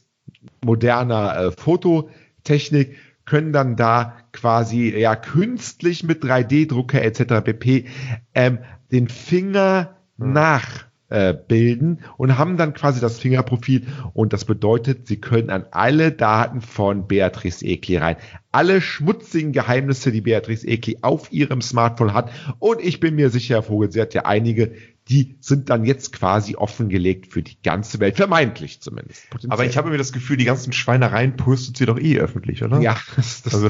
moderner 0.65 1.37
äh, 1.37 1.53
Foto 1.53 2.09
Technik 2.45 2.97
können 3.25 3.53
dann 3.53 3.77
da 3.77 4.17
quasi 4.33 4.91
ja 4.97 5.17
künstlich 5.17 6.05
mit 6.05 6.25
3D-Drucker 6.25 7.03
etc. 7.03 7.45
pp. 7.45 7.87
Ähm, 8.35 8.59
den 8.91 9.09
Finger 9.09 9.97
hm. 10.19 10.33
nachbilden 10.33 11.99
äh, 11.99 12.07
und 12.17 12.39
haben 12.39 12.57
dann 12.57 12.75
quasi 12.75 13.01
das 13.01 13.19
Fingerprofil 13.19 13.87
und 14.13 14.33
das 14.33 14.45
bedeutet, 14.45 15.07
sie 15.07 15.21
können 15.21 15.51
an 15.51 15.67
alle 15.71 16.13
Daten 16.13 16.61
von 16.61 17.07
Beatrice 17.07 17.65
Egli 17.65 17.97
rein. 17.97 18.17
Alle 18.51 18.81
schmutzigen 18.81 19.53
Geheimnisse, 19.53 20.13
die 20.13 20.21
Beatrice 20.21 20.67
Egli 20.67 20.99
auf 21.03 21.33
ihrem 21.33 21.63
Smartphone 21.63 22.13
hat 22.13 22.31
und 22.59 22.83
ich 22.83 23.01
bin 23.01 23.15
mir 23.15 23.31
sicher, 23.31 23.57
Herr 23.57 23.63
Vogel, 23.63 23.93
sie 23.93 24.01
hat 24.01 24.15
ja 24.15 24.25
einige, 24.25 24.73
die 25.13 25.37
sind 25.41 25.69
dann 25.69 25.85
jetzt 25.85 26.15
quasi 26.15 26.57
offengelegt 26.57 27.35
für 27.35 27.43
die 27.43 27.61
ganze 27.63 28.01
Welt, 28.01 28.17
vermeintlich 28.17 28.81
zumindest. 28.81 29.29
Potenziell. 29.29 29.53
Aber 29.53 29.67
ich 29.67 29.77
habe 29.77 29.91
mir 29.91 29.99
das 29.99 30.11
Gefühl, 30.11 30.39
die 30.39 30.47
ganzen 30.47 30.73
Schweinereien 30.73 31.37
postet 31.37 31.77
sie 31.77 31.85
doch 31.85 31.99
eh 31.99 32.19
öffentlich, 32.19 32.65
oder? 32.65 32.81
Ja, 32.81 32.97
das, 33.17 33.43
das 33.43 33.55
also, 33.55 33.69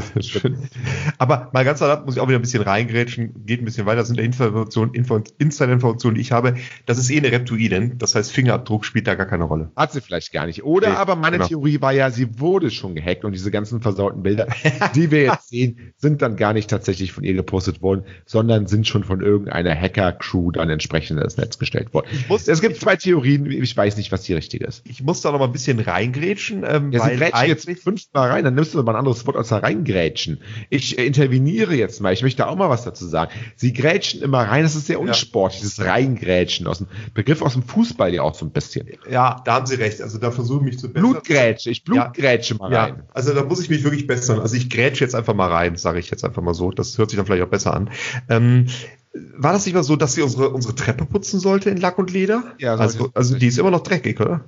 Aber 1.19 1.51
mal 1.53 1.65
ganz 1.65 1.81
danach 1.81 2.05
muss 2.05 2.15
ich 2.15 2.21
auch 2.21 2.29
wieder 2.29 2.39
ein 2.39 2.43
bisschen 2.43 2.63
reingrätschen, 2.63 3.45
geht 3.45 3.61
ein 3.61 3.65
bisschen 3.65 3.87
weiter, 3.87 3.97
das 3.97 4.09
sind 4.09 4.21
Informationen, 4.21 4.95
Insider-Informationen, 4.95 6.15
die 6.15 6.21
ich 6.21 6.31
habe. 6.31 6.55
Das 6.87 6.99
ist 6.99 7.11
eh 7.11 7.19
eine 7.19 7.33
Reptoidin, 7.33 7.99
das 7.99 8.15
heißt 8.15 8.31
Fingerabdruck 8.31 8.85
spielt 8.85 9.09
da 9.09 9.17
gar 9.17 9.27
keine 9.27 9.43
Rolle. 9.43 9.73
Hat 9.75 9.93
sie 9.93 10.01
vielleicht 10.01 10.33
gar 10.33 10.47
nicht. 10.47 10.63
Oder 10.63 10.91
nee, 10.91 10.95
aber 10.95 11.17
meine 11.17 11.39
genau. 11.39 11.49
Theorie 11.49 11.81
war 11.81 11.93
ja, 11.93 12.11
sie 12.11 12.39
wurde 12.39 12.71
schon 12.71 12.95
gehackt 12.95 13.25
und 13.25 13.33
diese 13.33 13.51
ganzen 13.51 13.81
versauten 13.81 14.23
Bilder, 14.23 14.47
die 14.95 15.11
wir 15.11 15.23
jetzt 15.23 15.49
sehen, 15.49 15.93
sind 15.97 16.23
dann 16.23 16.37
gar 16.37 16.53
nicht 16.53 16.71
tatsächlich 16.71 17.13
von 17.13 17.25
ihr 17.25 17.35
gepostet 17.35 17.83
worden, 17.83 18.05
sondern 18.27 18.69
sind 18.69 18.87
schon 18.87 19.03
von 19.03 19.21
irgendeiner 19.21 19.75
Hacker-Crew 19.75 20.53
dann 20.53 20.71
entsprechend 20.71 21.19
ins 21.33 21.37
Netz 21.37 21.59
gestellt 21.59 21.93
worden. 21.95 22.07
Muss, 22.29 22.49
es 22.49 22.61
gibt 22.61 22.77
zwei 22.77 22.97
Theorien, 22.97 23.51
ich 23.51 23.77
weiß 23.77 23.97
nicht, 23.97 24.13
was 24.13 24.23
die 24.23 24.35
richtige 24.35 24.67
ist. 24.67 24.83
Ich 24.87 25.03
muss 25.03 25.21
da 25.21 25.33
noch 25.33 25.39
mal 25.39 25.47
ein 25.47 25.53
bisschen 25.53 25.81
reingrätschen. 25.81 26.65
Ähm, 26.67 26.93
ja, 26.93 27.01
weil 27.01 27.13
Sie 27.13 27.17
grätschen 27.17 27.49
jetzt 27.49 27.83
fünfmal 27.83 28.31
rein, 28.31 28.45
dann 28.45 28.55
nimmst 28.55 28.75
du 28.75 28.83
mal 28.83 28.93
ein 28.93 28.99
anderes 28.99 29.27
Wort 29.27 29.37
als 29.37 29.49
da 29.49 29.59
reingrätschen. 29.59 30.41
Ich 30.71 30.99
äh, 30.99 31.07
interveniere 31.07 31.75
jetzt 31.75 32.01
mal, 32.01 32.13
ich 32.13 32.23
möchte 32.23 32.47
auch 32.47 32.57
mal 32.57 32.69
was 32.69 32.85
dazu 32.85 33.07
sagen. 33.07 33.33
Sie 33.57 33.73
grätschen 33.73 34.23
immer 34.23 34.43
rein, 34.43 34.63
das 34.63 34.75
ist 34.75 34.87
sehr 34.87 35.01
unsportlich, 35.01 35.61
ja. 35.61 35.69
dieses 35.69 35.85
Reingrätschen, 35.85 36.67
aus 36.67 36.79
dem 36.79 36.89
Begriff 37.15 37.43
aus 37.43 37.55
dem 37.55 37.63
Fußball 37.63 38.13
ja 38.13 38.23
auch 38.23 38.35
so 38.35 38.45
ein 38.45 38.51
bisschen. 38.51 38.87
Ja, 39.11 39.41
da 39.45 39.55
haben 39.55 39.67
Sie 39.67 39.77
recht, 39.77 40.01
also 40.01 40.19
da 40.19 40.31
versuche 40.31 40.61
ich 40.61 40.65
mich 40.65 40.79
zu 40.79 40.93
bessern. 40.93 41.11
Blutgrätsche, 41.11 41.71
ich 41.71 41.85
blutgrätsche 41.85 42.55
ja. 42.55 42.59
mal 42.59 42.75
rein. 42.75 42.95
Ja. 42.99 43.05
Also 43.15 43.35
da 43.35 43.45
muss 43.45 43.61
ich 43.61 43.71
mich 43.71 43.85
wirklich 43.85 44.07
bessern. 44.07 44.41
Also 44.41 44.57
ich 44.57 44.71
grätsche 44.71 45.05
jetzt 45.05 45.15
einfach 45.15 45.35
mal 45.35 45.51
rein, 45.51 45.77
sage 45.77 45.99
ich 45.99 46.11
jetzt 46.11 46.25
einfach 46.25 46.43
mal 46.43 46.55
so. 46.55 46.71
Das 46.71 46.99
hört 46.99 47.11
sich 47.11 47.17
dann 47.17 47.27
vielleicht 47.27 47.43
auch 47.43 47.49
besser 47.49 47.75
an. 47.75 47.91
Ähm, 48.29 48.67
war 49.15 49.53
das 49.53 49.67
nicht 49.67 49.75
mal 49.75 49.83
so, 49.83 49.97
dass 49.97 50.15
sie 50.15 50.23
unsere, 50.23 50.51
unsere 50.51 50.75
Treppe 50.75 51.05
putzen 51.05 51.39
sollte 51.39 51.71
in 51.71 51.77
Lack 51.77 51.99
und 51.99 52.11
Leder? 52.11 52.55
Ja, 52.59 52.77
also, 52.77 53.11
also 53.15 53.37
die 53.37 53.47
ist 53.47 53.59
immer 53.59 53.71
noch 53.71 53.83
dreckig, 53.83 54.21
oder? 54.21 54.45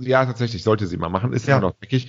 Ja, 0.00 0.26
tatsächlich, 0.26 0.64
sollte 0.64 0.88
sie 0.88 0.96
mal 0.96 1.08
machen. 1.08 1.32
Ist 1.32 1.46
ja 1.46 1.58
immer 1.58 1.68
noch 1.68 1.76
dreckig. 1.76 2.08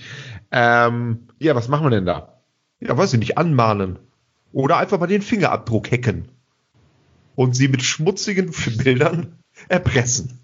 Ähm, 0.50 1.28
ja, 1.38 1.54
was 1.54 1.68
machen 1.68 1.86
wir 1.86 1.90
denn 1.90 2.06
da? 2.06 2.40
Ja, 2.80 2.96
weiß 2.96 3.12
ich 3.12 3.20
nicht, 3.20 3.38
anmahnen. 3.38 3.98
Oder 4.52 4.78
einfach 4.78 4.98
mal 4.98 5.06
den 5.06 5.22
Fingerabdruck 5.22 5.90
hacken. 5.92 6.28
Und 7.36 7.54
sie 7.54 7.68
mit 7.68 7.82
schmutzigen 7.82 8.50
Bildern 8.78 9.38
erpressen. 9.68 10.40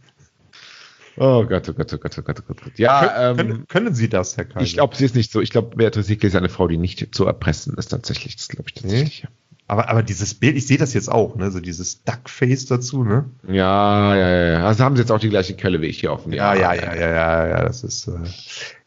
Oh 1.16 1.44
Gott, 1.46 1.68
oh 1.68 1.72
Gott, 1.72 1.92
oh 1.92 1.98
Gott, 1.98 2.18
oh 2.18 2.22
Gott, 2.22 2.40
oh 2.40 2.54
Gott. 2.54 2.78
Ja, 2.78 3.34
können, 3.34 3.50
ähm, 3.50 3.64
können 3.68 3.94
Sie 3.94 4.08
das, 4.08 4.36
Herr 4.36 4.44
Kaiser? 4.44 4.64
Ich 4.64 4.74
glaube, 4.74 4.94
sie 4.94 5.06
ist 5.06 5.14
nicht 5.14 5.32
so. 5.32 5.40
Ich 5.40 5.50
glaube, 5.50 5.74
Beatrice 5.74 6.08
Hickle 6.08 6.28
ist 6.28 6.36
eine 6.36 6.50
Frau, 6.50 6.68
die 6.68 6.76
nicht 6.76 7.14
zu 7.14 7.24
erpressen 7.24 7.74
ist, 7.78 7.88
tatsächlich. 7.88 8.36
Das 8.36 8.48
glaube 8.48 8.68
ich 8.68 8.74
tatsächlich. 8.74 9.24
Nee? 9.24 9.30
Aber, 9.68 9.88
aber 9.88 10.02
dieses 10.02 10.34
Bild, 10.34 10.56
ich 10.56 10.66
sehe 10.66 10.78
das 10.78 10.94
jetzt 10.94 11.10
auch, 11.10 11.34
ne? 11.34 11.50
So 11.50 11.58
dieses 11.58 12.04
Duckface 12.04 12.66
dazu, 12.66 13.02
ne? 13.02 13.24
Ja, 13.48 14.14
ja, 14.14 14.28
ja. 14.28 14.66
Also 14.66 14.84
haben 14.84 14.94
sie 14.94 15.02
jetzt 15.02 15.10
auch 15.10 15.18
die 15.18 15.28
gleiche 15.28 15.56
Quelle 15.56 15.80
wie 15.80 15.86
ich 15.86 15.98
hier 15.98 16.12
offen. 16.12 16.32
Ja, 16.32 16.54
ja, 16.54 16.72
ja, 16.72 16.94
ja, 16.94 17.10
ja, 17.10 17.48
ja, 17.48 17.64
das 17.64 17.82
ist, 17.82 18.06
äh, 18.06 18.12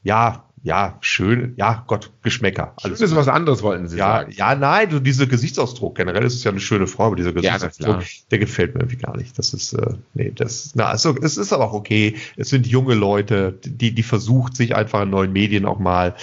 ja, 0.03 0.45
ja, 0.63 0.97
schön, 1.01 1.53
ja, 1.57 1.83
Gott, 1.87 2.11
Geschmäcker. 2.21 2.73
Alles 2.83 3.01
ist 3.01 3.15
was 3.15 3.27
anderes, 3.27 3.63
wollten 3.63 3.87
Sie 3.87 3.97
ja, 3.97 4.19
sagen. 4.19 4.31
Ja, 4.35 4.55
nein, 4.55 4.91
so 4.91 4.99
dieser 4.99 5.25
Gesichtsausdruck. 5.25 5.95
Generell 5.95 6.23
ist 6.23 6.35
es 6.35 6.43
ja 6.43 6.51
eine 6.51 6.59
schöne 6.59 6.85
Frau, 6.87 7.05
aber 7.07 7.15
dieser 7.15 7.29
Ja, 7.39 7.53
Gesichtsausdruck, 7.53 7.99
klar. 7.99 8.03
der 8.31 8.39
gefällt 8.39 8.73
mir 8.75 8.81
irgendwie 8.81 8.97
gar 8.97 9.15
nicht. 9.15 9.37
Das 9.39 9.53
ist, 9.53 9.73
äh, 9.73 9.93
nee, 10.13 10.31
das, 10.35 10.71
na, 10.75 10.85
also, 10.87 11.15
es 11.21 11.37
ist 11.37 11.53
aber 11.53 11.65
auch 11.69 11.73
okay. 11.73 12.15
Es 12.35 12.49
sind 12.49 12.67
junge 12.67 12.93
Leute, 12.93 13.57
die, 13.63 13.93
die 13.93 14.03
versucht 14.03 14.55
sich 14.57 14.75
einfach 14.75 15.03
in 15.03 15.09
neuen 15.11 15.31
Medien 15.31 15.65
auch 15.65 15.79
mal, 15.79 16.15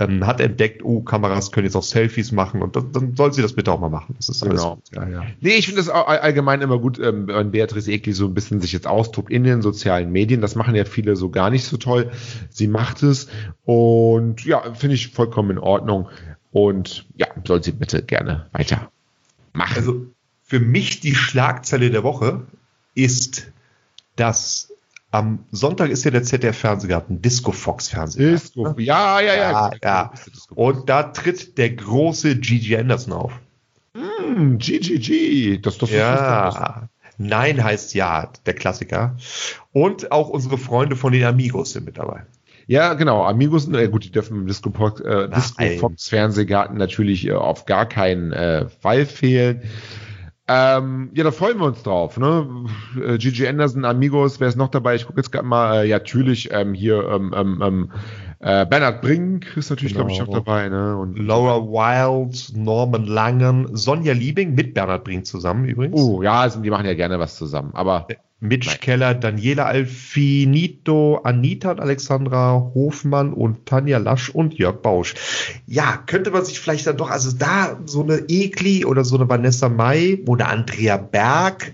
ähm, 0.00 0.26
hat 0.26 0.40
entdeckt, 0.40 0.82
oh, 0.84 1.00
Kameras 1.02 1.52
können 1.52 1.66
jetzt 1.66 1.76
auch 1.76 1.82
Selfies 1.84 2.32
machen 2.32 2.62
und 2.62 2.74
dann, 2.74 2.90
dann 2.92 3.14
soll 3.16 3.32
sie 3.32 3.42
das 3.42 3.52
bitte 3.52 3.70
auch 3.70 3.80
mal 3.80 3.90
machen. 3.90 4.14
Das 4.18 4.28
ist 4.28 4.42
alles 4.42 4.60
Genau. 4.62 4.74
gut. 4.76 4.84
Ja, 4.94 5.08
ja. 5.08 5.22
Nee, 5.40 5.54
ich 5.54 5.66
finde 5.66 5.80
es 5.80 5.88
allgemein 5.88 6.60
immer 6.60 6.78
gut, 6.78 6.98
ähm, 6.98 7.28
wenn 7.28 7.52
Beatrice 7.52 7.90
Egli 7.92 8.12
so 8.12 8.26
ein 8.26 8.34
bisschen 8.34 8.60
sich 8.60 8.72
jetzt 8.72 8.86
ausdruckt 8.86 9.30
in 9.30 9.44
den 9.44 9.62
sozialen 9.62 10.10
Medien. 10.10 10.40
Das 10.40 10.56
machen 10.56 10.74
ja 10.74 10.84
viele 10.84 11.14
so 11.14 11.30
gar 11.30 11.50
nicht 11.50 11.64
so 11.64 11.76
toll. 11.76 12.10
Sie 12.50 12.66
macht 12.66 13.02
es 13.02 13.28
und 13.64 13.75
ja, 14.44 14.74
finde 14.74 14.94
ich 14.94 15.08
vollkommen 15.08 15.50
in 15.50 15.58
Ordnung. 15.58 16.08
Und 16.52 17.06
ja, 17.16 17.26
soll 17.44 17.62
sie 17.62 17.72
bitte 17.72 18.02
gerne 18.02 18.46
weiter 18.52 18.90
machen. 19.52 19.76
Also 19.76 20.06
für 20.42 20.60
mich 20.60 21.00
die 21.00 21.14
Schlagzeile 21.14 21.90
der 21.90 22.02
Woche 22.02 22.46
ist, 22.94 23.52
dass 24.16 24.72
am 25.10 25.44
Sonntag 25.50 25.90
ist 25.90 26.04
ja 26.04 26.10
der 26.10 26.22
ZDF-Fernsehgarten, 26.22 27.22
Disco 27.22 27.52
Fox 27.52 27.88
Fernsehgarten. 27.88 28.36
Disco. 28.36 28.74
Ja, 28.78 29.20
ja, 29.20 29.34
ja. 29.34 29.50
Ja, 29.50 29.70
ja. 29.82 30.12
Und 30.54 30.88
da 30.88 31.04
tritt 31.04 31.58
der 31.58 31.70
große 31.70 32.36
Gigi 32.36 32.76
Anderson 32.76 33.12
auf. 33.12 33.32
Hm, 33.94 34.58
GGG. 34.58 35.58
Das, 35.58 35.78
das, 35.78 35.90
das, 35.90 35.98
Ja. 35.98 36.88
Nein 37.18 37.62
heißt 37.64 37.94
ja, 37.94 38.30
der 38.44 38.54
Klassiker. 38.54 39.16
Und 39.72 40.12
auch 40.12 40.28
unsere 40.28 40.58
Freunde 40.58 40.96
von 40.96 41.12
den 41.12 41.24
Amigos 41.24 41.72
sind 41.72 41.86
mit 41.86 41.96
dabei. 41.96 42.26
Ja, 42.66 42.94
genau. 42.94 43.24
Amigos, 43.24 43.68
äh, 43.68 43.88
gut, 43.88 44.04
die 44.04 44.10
dürfen 44.10 44.36
im 44.38 44.46
Disco, 44.46 44.70
Fox- 44.70 45.00
äh, 45.00 45.28
Disco. 45.28 45.64
Fox 45.78 46.08
Fernsehgarten 46.08 46.76
natürlich 46.76 47.26
äh, 47.26 47.32
auf 47.32 47.64
gar 47.64 47.86
keinen 47.86 48.32
äh, 48.32 48.66
Fall 48.68 49.06
fehlen. 49.06 49.62
Ähm, 50.48 51.10
ja, 51.12 51.24
da 51.24 51.32
freuen 51.32 51.58
wir 51.58 51.66
uns 51.66 51.82
drauf. 51.82 52.18
Ne? 52.18 52.46
Äh, 53.04 53.18
Gigi 53.18 53.46
Anderson, 53.48 53.84
Amigos, 53.84 54.38
wer 54.38 54.46
ist 54.48 54.56
noch 54.56 54.68
dabei? 54.68 54.94
Ich 54.94 55.06
gucke 55.06 55.18
jetzt 55.18 55.32
gerade 55.32 55.46
mal. 55.46 55.82
Äh, 55.84 55.88
ja, 55.88 55.98
natürlich 55.98 56.50
ähm, 56.52 56.72
hier 56.72 57.08
ähm, 57.08 57.34
ähm, 57.36 57.62
ähm, 57.64 57.90
äh, 58.38 58.64
Bernhard 58.66 59.00
Brink 59.02 59.56
ist 59.56 59.70
natürlich, 59.70 59.94
Genau. 59.94 60.06
glaube 60.06 60.14
ich, 60.14 60.22
auch 60.22 60.32
dabei. 60.32 60.68
Ne? 60.68 60.96
Und 60.96 61.18
Laura 61.18 61.56
Wild, 61.62 62.52
Norman 62.56 63.06
Langen, 63.06 63.76
Sonja 63.76 64.12
Liebing 64.12 64.54
mit 64.54 64.72
Bernhard 64.74 65.02
Brink 65.04 65.26
zusammen 65.26 65.64
übrigens. 65.64 66.00
oh, 66.00 66.22
ja, 66.22 66.40
also, 66.42 66.60
die 66.60 66.70
machen 66.70 66.86
ja 66.86 66.94
gerne 66.94 67.18
was 67.18 67.36
zusammen. 67.36 67.70
Aber 67.74 68.06
Mitch 68.38 68.68
Nein. 68.68 68.80
Keller, 68.80 69.14
Daniela 69.14 69.64
Alfinito, 69.64 71.20
Anita 71.24 71.70
und 71.70 71.80
Alexandra 71.80 72.70
Hofmann 72.74 73.32
und 73.32 73.64
Tanja 73.64 73.98
Lasch 73.98 74.28
und 74.28 74.54
Jörg 74.54 74.82
Bausch. 74.82 75.14
Ja, 75.66 76.02
könnte 76.06 76.30
man 76.30 76.44
sich 76.44 76.60
vielleicht 76.60 76.86
dann 76.86 76.98
doch, 76.98 77.10
also 77.10 77.34
da 77.36 77.78
so 77.86 78.02
eine 78.02 78.24
Ekli 78.28 78.84
oder 78.84 79.04
so 79.04 79.16
eine 79.16 79.28
Vanessa 79.28 79.70
Mai 79.70 80.18
oder 80.26 80.48
Andrea 80.48 80.98
Berg 80.98 81.72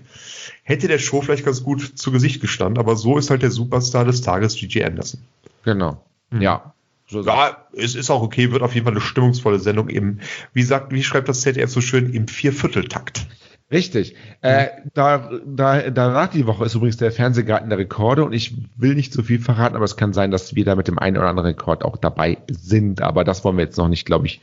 hätte 0.63 0.87
der 0.87 0.99
Show 0.99 1.21
vielleicht 1.21 1.45
ganz 1.45 1.63
gut 1.63 1.81
zu 1.81 2.11
Gesicht 2.11 2.39
gestanden, 2.39 2.79
aber 2.79 2.95
so 2.95 3.17
ist 3.17 3.29
halt 3.29 3.41
der 3.41 3.51
Superstar 3.51 4.05
des 4.05 4.21
Tages 4.21 4.55
Gigi 4.55 4.83
Anderson. 4.83 5.19
genau. 5.63 6.01
Ja. 6.31 6.73
So 7.07 7.21
Ja, 7.21 7.67
es 7.73 7.95
ist 7.95 8.09
auch 8.09 8.21
okay, 8.21 8.51
wird 8.51 8.63
auf 8.63 8.73
jeden 8.73 8.85
Fall 8.85 8.93
eine 8.93 9.01
stimmungsvolle 9.01 9.59
Sendung 9.59 9.89
im, 9.89 10.19
wie 10.53 10.63
sagt, 10.63 10.93
wie 10.93 11.03
schreibt 11.03 11.27
das 11.27 11.41
ZDF 11.41 11.69
so 11.69 11.81
schön, 11.81 12.13
im 12.13 12.27
Viervierteltakt. 12.27 13.27
Richtig. 13.71 14.15
Äh, 14.41 14.67
da, 14.93 15.31
da, 15.45 15.89
danach 15.89 16.27
die 16.27 16.45
Woche 16.45 16.65
ist 16.65 16.75
übrigens 16.75 16.97
der 16.97 17.11
Fernsehgarten 17.11 17.69
der 17.69 17.79
Rekorde 17.79 18.23
und 18.23 18.33
ich 18.33 18.55
will 18.75 18.93
nicht 18.93 19.11
so 19.13 19.23
viel 19.23 19.39
verraten, 19.39 19.75
aber 19.75 19.85
es 19.85 19.97
kann 19.97 20.13
sein, 20.13 20.29
dass 20.31 20.53
wir 20.55 20.63
da 20.65 20.75
mit 20.75 20.87
dem 20.87 20.99
einen 20.99 21.17
oder 21.17 21.27
anderen 21.29 21.47
Rekord 21.47 21.83
auch 21.83 21.97
dabei 21.97 22.37
sind. 22.49 23.01
Aber 23.01 23.23
das 23.23 23.43
wollen 23.43 23.57
wir 23.57 23.63
jetzt 23.65 23.77
noch 23.77 23.87
nicht, 23.87 24.05
glaube 24.05 24.27
ich, 24.27 24.41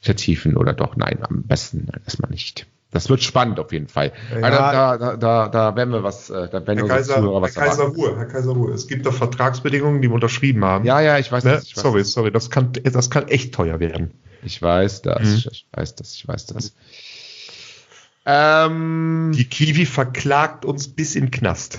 vertiefen 0.00 0.56
oder 0.56 0.72
doch? 0.72 0.96
Nein, 0.96 1.18
am 1.22 1.42
besten 1.42 1.88
erstmal 2.04 2.30
nicht. 2.30 2.66
Das 2.92 3.10
wird 3.10 3.22
spannend 3.22 3.58
auf 3.60 3.72
jeden 3.72 3.88
Fall. 3.88 4.12
Ja. 4.30 4.36
Also 4.42 4.58
da, 4.58 4.96
da, 4.96 5.16
da, 5.16 5.48
da 5.48 5.76
werden 5.76 5.92
wir 5.92 6.02
was, 6.02 6.30
äh, 6.30 6.48
da 6.48 6.66
werden 6.66 6.78
Herr 6.78 6.88
Kaiser, 6.88 7.16
Zuhörer 7.16 7.34
Herr 7.34 7.42
was 7.42 7.54
Kaiser 7.54 7.82
erwarten. 7.82 8.00
Ruhe, 8.00 8.16
Herr 8.16 8.26
Kaiser 8.26 8.52
Ruhe. 8.52 8.72
Es 8.72 8.86
gibt 8.86 9.04
doch 9.04 9.12
Vertragsbedingungen, 9.12 10.00
die 10.00 10.08
wir 10.08 10.14
unterschrieben 10.14 10.64
haben. 10.64 10.84
Ja, 10.86 11.00
ja, 11.00 11.18
ich 11.18 11.30
weiß 11.30 11.44
Ne? 11.44 11.50
das. 11.50 11.64
Ich 11.64 11.76
weiß, 11.76 11.82
Sorry, 11.82 12.04
sorry, 12.04 12.32
das 12.32 12.48
kann, 12.48 12.70
das 12.72 13.10
kann 13.10 13.28
echt 13.28 13.52
teuer 13.54 13.80
werden. 13.80 14.12
ich 14.44 14.62
weiß 14.62 15.02
das. 15.02 15.22
Mhm. 15.44 15.50
Ich 15.50 15.66
weiß 15.72 15.94
das. 15.96 16.14
Ich 16.14 16.26
weiß 16.26 16.46
das. 16.46 16.74
Ähm, 18.26 19.32
Die 19.36 19.44
Kiwi 19.48 19.86
verklagt 19.86 20.64
uns 20.64 20.88
bis 20.88 21.14
in 21.14 21.30
Knast. 21.30 21.78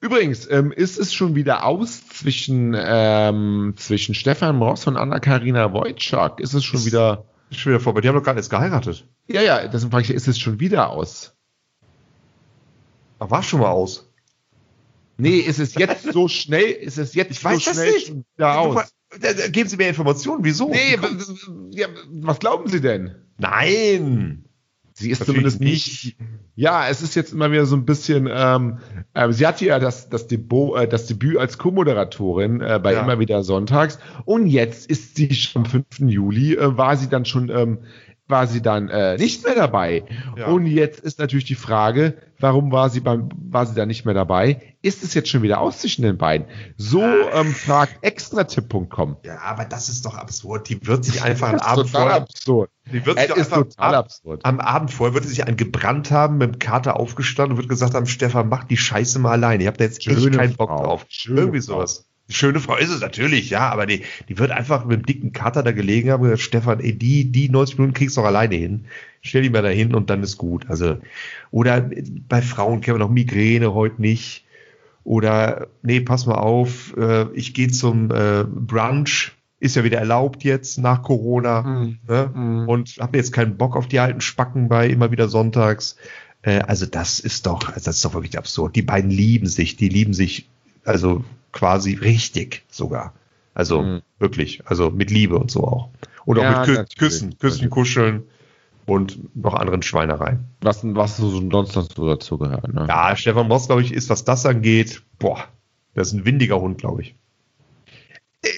Übrigens, 0.00 0.50
ähm, 0.50 0.72
ist 0.72 0.98
es 0.98 1.14
schon 1.14 1.34
wieder 1.34 1.64
aus 1.64 2.06
zwischen, 2.08 2.74
ähm, 2.76 3.74
zwischen 3.76 4.14
Stefan 4.14 4.58
Ross 4.60 4.86
und 4.86 4.96
Anna-Karina 4.96 5.72
Wojcik? 5.72 6.40
Ist 6.40 6.52
es 6.52 6.64
schon 6.64 6.80
Ist- 6.80 6.86
wieder, 6.86 7.24
Ist 7.50 7.60
schon 7.60 7.72
wieder 7.72 7.80
vorbei. 7.80 8.00
Die 8.00 8.08
haben 8.08 8.16
doch 8.16 8.22
gerade 8.24 8.38
jetzt 8.38 8.50
geheiratet. 8.50 9.06
ja, 9.28 9.40
ja, 9.40 9.66
deswegen 9.68 9.92
frage 9.92 10.04
ich, 10.04 10.10
ist 10.10 10.28
es 10.28 10.38
schon 10.38 10.60
wieder 10.60 10.90
aus? 10.90 11.34
Ach, 13.20 13.30
war 13.30 13.42
schon 13.42 13.60
mal 13.60 13.70
aus. 13.70 14.10
Nee, 15.16 15.38
ist 15.38 15.60
es 15.60 15.74
jetzt 15.76 16.12
so 16.12 16.26
schnell, 16.26 16.64
ist 16.72 16.98
es 16.98 17.14
jetzt 17.14 17.30
Ich 17.30 17.44
weiß 17.44 17.64
so 17.64 17.72
schnell 17.72 17.92
nicht. 17.92 18.08
schon 18.08 18.24
wieder 18.36 18.58
aus? 18.58 18.92
Da- 19.20 19.32
da- 19.32 19.46
Geben 19.48 19.68
Sie 19.70 19.76
mir 19.76 19.88
Informationen, 19.88 20.42
wieso? 20.44 20.68
Nee, 20.68 20.98
Wie 21.70 21.78
ja, 21.78 21.86
was 22.10 22.40
glauben 22.40 22.68
Sie 22.68 22.80
denn? 22.80 23.14
Nein. 23.38 24.43
Sie 24.96 25.10
ist 25.10 25.20
Natürlich 25.20 25.56
zumindest 25.56 25.60
nicht. 25.60 26.16
Ja, 26.54 26.86
es 26.88 27.02
ist 27.02 27.16
jetzt 27.16 27.32
immer 27.32 27.50
wieder 27.50 27.66
so 27.66 27.74
ein 27.74 27.84
bisschen. 27.84 28.28
Ähm, 28.32 28.78
äh, 29.12 29.32
sie 29.32 29.44
hatte 29.44 29.66
ja 29.66 29.80
das, 29.80 30.08
das, 30.08 30.28
Debut, 30.28 30.78
äh, 30.78 30.86
das 30.86 31.06
Debüt 31.06 31.36
als 31.36 31.58
Co-Moderatorin 31.58 32.60
äh, 32.60 32.78
bei 32.80 32.92
Ja. 32.92 33.02
immer 33.02 33.18
wieder 33.18 33.42
sonntags. 33.42 33.98
Und 34.24 34.46
jetzt 34.46 34.88
ist 34.88 35.16
sie 35.16 35.34
schon 35.34 35.64
am 35.64 35.70
5. 35.70 35.84
Juli, 35.98 36.54
äh, 36.54 36.76
war 36.76 36.96
sie 36.96 37.08
dann 37.08 37.24
schon, 37.24 37.48
ähm, 37.50 37.78
war 38.26 38.46
sie 38.46 38.62
dann 38.62 38.88
äh, 38.88 39.16
nicht 39.18 39.44
mehr 39.44 39.54
dabei. 39.54 40.04
Ja. 40.36 40.46
Und 40.46 40.66
jetzt 40.66 41.00
ist 41.00 41.18
natürlich 41.18 41.44
die 41.44 41.54
Frage, 41.54 42.16
warum 42.40 42.72
war 42.72 42.88
sie 42.88 43.00
beim, 43.00 43.28
war 43.36 43.66
sie 43.66 43.74
da 43.74 43.84
nicht 43.84 44.04
mehr 44.06 44.14
dabei? 44.14 44.74
Ist 44.80 45.02
es 45.04 45.12
jetzt 45.14 45.28
schon 45.28 45.42
wieder 45.42 45.60
aus 45.60 45.80
zwischen 45.80 46.02
den 46.02 46.16
beiden? 46.16 46.46
So 46.76 47.02
ähm, 47.02 47.52
fragt 47.52 48.02
extratipp.com. 48.02 49.16
Ja, 49.24 49.40
aber 49.42 49.64
das 49.64 49.88
ist 49.88 50.04
doch 50.06 50.16
absurd. 50.16 50.68
Die 50.68 50.86
wird 50.86 51.04
sich 51.04 51.22
einfach 51.22 51.50
am 51.50 51.58
Abend 51.60 51.86
total 51.86 52.02
vorher, 52.02 52.16
absurd. 52.22 52.70
die 52.92 53.04
wird 53.06 53.18
Es 53.18 53.26
sich 53.28 53.36
ist 53.36 53.52
einfach 53.52 53.68
total 53.68 53.94
ab, 53.94 54.04
absurd. 54.06 54.44
am 54.44 54.60
Abend 54.60 54.90
vorher 54.90 55.14
wird 55.14 55.24
sie 55.24 55.30
sich 55.30 55.46
einen 55.46 55.56
gebrannt 55.56 56.10
haben, 56.10 56.38
mit 56.38 56.54
dem 56.54 56.58
Kater 56.58 56.98
aufgestanden 56.98 57.52
und 57.52 57.58
wird 57.58 57.68
gesagt 57.68 57.94
haben, 57.94 58.06
Stefan, 58.06 58.48
mach 58.48 58.64
die 58.64 58.76
Scheiße 58.76 59.18
mal 59.18 59.32
alleine. 59.32 59.62
Ich 59.62 59.66
habe 59.66 59.76
da 59.76 59.84
jetzt 59.84 60.06
echt 60.06 60.32
keinen 60.32 60.56
Bock 60.56 60.70
Frau. 60.70 60.82
drauf. 60.82 61.06
Schöne 61.08 61.40
Irgendwie 61.40 61.60
sowas. 61.60 62.06
Schöne 62.28 62.58
Frau 62.58 62.76
ist 62.76 62.90
es 62.90 63.02
natürlich, 63.02 63.50
ja, 63.50 63.68
aber 63.68 63.84
die, 63.84 64.02
die 64.28 64.38
wird 64.38 64.50
einfach 64.50 64.86
mit 64.86 65.00
dem 65.00 65.06
dicken 65.06 65.32
Kater 65.32 65.62
da 65.62 65.72
gelegen 65.72 66.10
haben 66.10 66.22
und 66.22 66.30
gesagt, 66.30 66.42
Stefan, 66.42 66.80
ey, 66.80 66.96
die, 66.96 67.30
die 67.30 67.50
90 67.50 67.78
Minuten 67.78 67.94
kriegst 67.94 68.16
du 68.16 68.22
doch 68.22 68.28
alleine 68.28 68.54
hin. 68.54 68.86
Stell 69.20 69.42
die 69.42 69.50
mal 69.50 69.62
da 69.62 69.68
hin 69.68 69.94
und 69.94 70.08
dann 70.08 70.22
ist 70.22 70.38
gut. 70.38 70.64
Also, 70.68 70.98
oder 71.50 71.90
bei 72.28 72.40
Frauen 72.40 72.80
kennen 72.80 72.96
wir 72.96 73.04
noch 73.04 73.10
Migräne 73.10 73.74
heute 73.74 74.00
nicht. 74.00 74.44
Oder, 75.04 75.68
nee, 75.82 76.00
pass 76.00 76.24
mal 76.24 76.36
auf, 76.36 76.96
äh, 76.96 77.26
ich 77.34 77.52
gehe 77.52 77.68
zum 77.68 78.10
äh, 78.10 78.44
Brunch, 78.44 79.32
ist 79.60 79.76
ja 79.76 79.84
wieder 79.84 79.98
erlaubt 79.98 80.44
jetzt 80.44 80.78
nach 80.78 81.02
Corona. 81.02 81.62
Mhm. 81.62 81.98
Ne? 82.08 82.30
Mhm. 82.34 82.68
Und 82.68 82.96
habe 83.00 83.18
jetzt 83.18 83.32
keinen 83.32 83.58
Bock 83.58 83.76
auf 83.76 83.86
die 83.86 83.98
alten 83.98 84.22
Spacken 84.22 84.68
bei 84.68 84.88
immer 84.88 85.10
wieder 85.10 85.28
sonntags. 85.28 85.96
Äh, 86.40 86.60
also 86.60 86.86
das 86.86 87.20
ist 87.20 87.44
doch, 87.46 87.68
also 87.68 87.84
das 87.84 87.96
ist 87.96 88.04
doch 88.04 88.14
wirklich 88.14 88.38
absurd. 88.38 88.76
Die 88.76 88.82
beiden 88.82 89.10
lieben 89.10 89.46
sich, 89.46 89.76
die 89.76 89.90
lieben 89.90 90.14
sich 90.14 90.48
also 90.84 91.24
quasi 91.54 91.94
richtig 91.94 92.64
sogar. 92.68 93.14
Also 93.54 93.82
Mhm. 93.82 94.02
wirklich, 94.18 94.66
also 94.66 94.90
mit 94.90 95.10
Liebe 95.10 95.38
und 95.38 95.50
so 95.50 95.64
auch. 95.64 95.88
Und 96.26 96.38
auch 96.38 96.42
Ja, 96.42 96.58
mit 96.58 96.66
Kü 96.66 96.72
natürlich. 96.74 96.98
Küssen, 96.98 97.38
Küssen, 97.38 97.70
Kuscheln 97.70 98.24
und 98.86 99.34
noch 99.36 99.54
anderen 99.54 99.82
Schweinereien. 99.82 100.44
Was, 100.60 100.80
was 100.82 101.16
so 101.16 101.30
sonst 101.30 101.76
noch 101.76 101.88
so 101.94 102.06
dazu 102.08 102.36
gehört. 102.38 102.72
Ne? 102.72 102.86
Ja, 102.88 103.16
Stefan 103.16 103.48
Moss, 103.48 103.66
glaube 103.66 103.82
ich, 103.82 103.92
ist, 103.92 104.10
was 104.10 104.24
das 104.24 104.44
angeht, 104.44 105.02
boah, 105.18 105.44
das 105.94 106.08
ist 106.08 106.14
ein 106.14 106.24
windiger 106.24 106.60
Hund, 106.60 106.78
glaube 106.78 107.02
ich. 107.02 107.14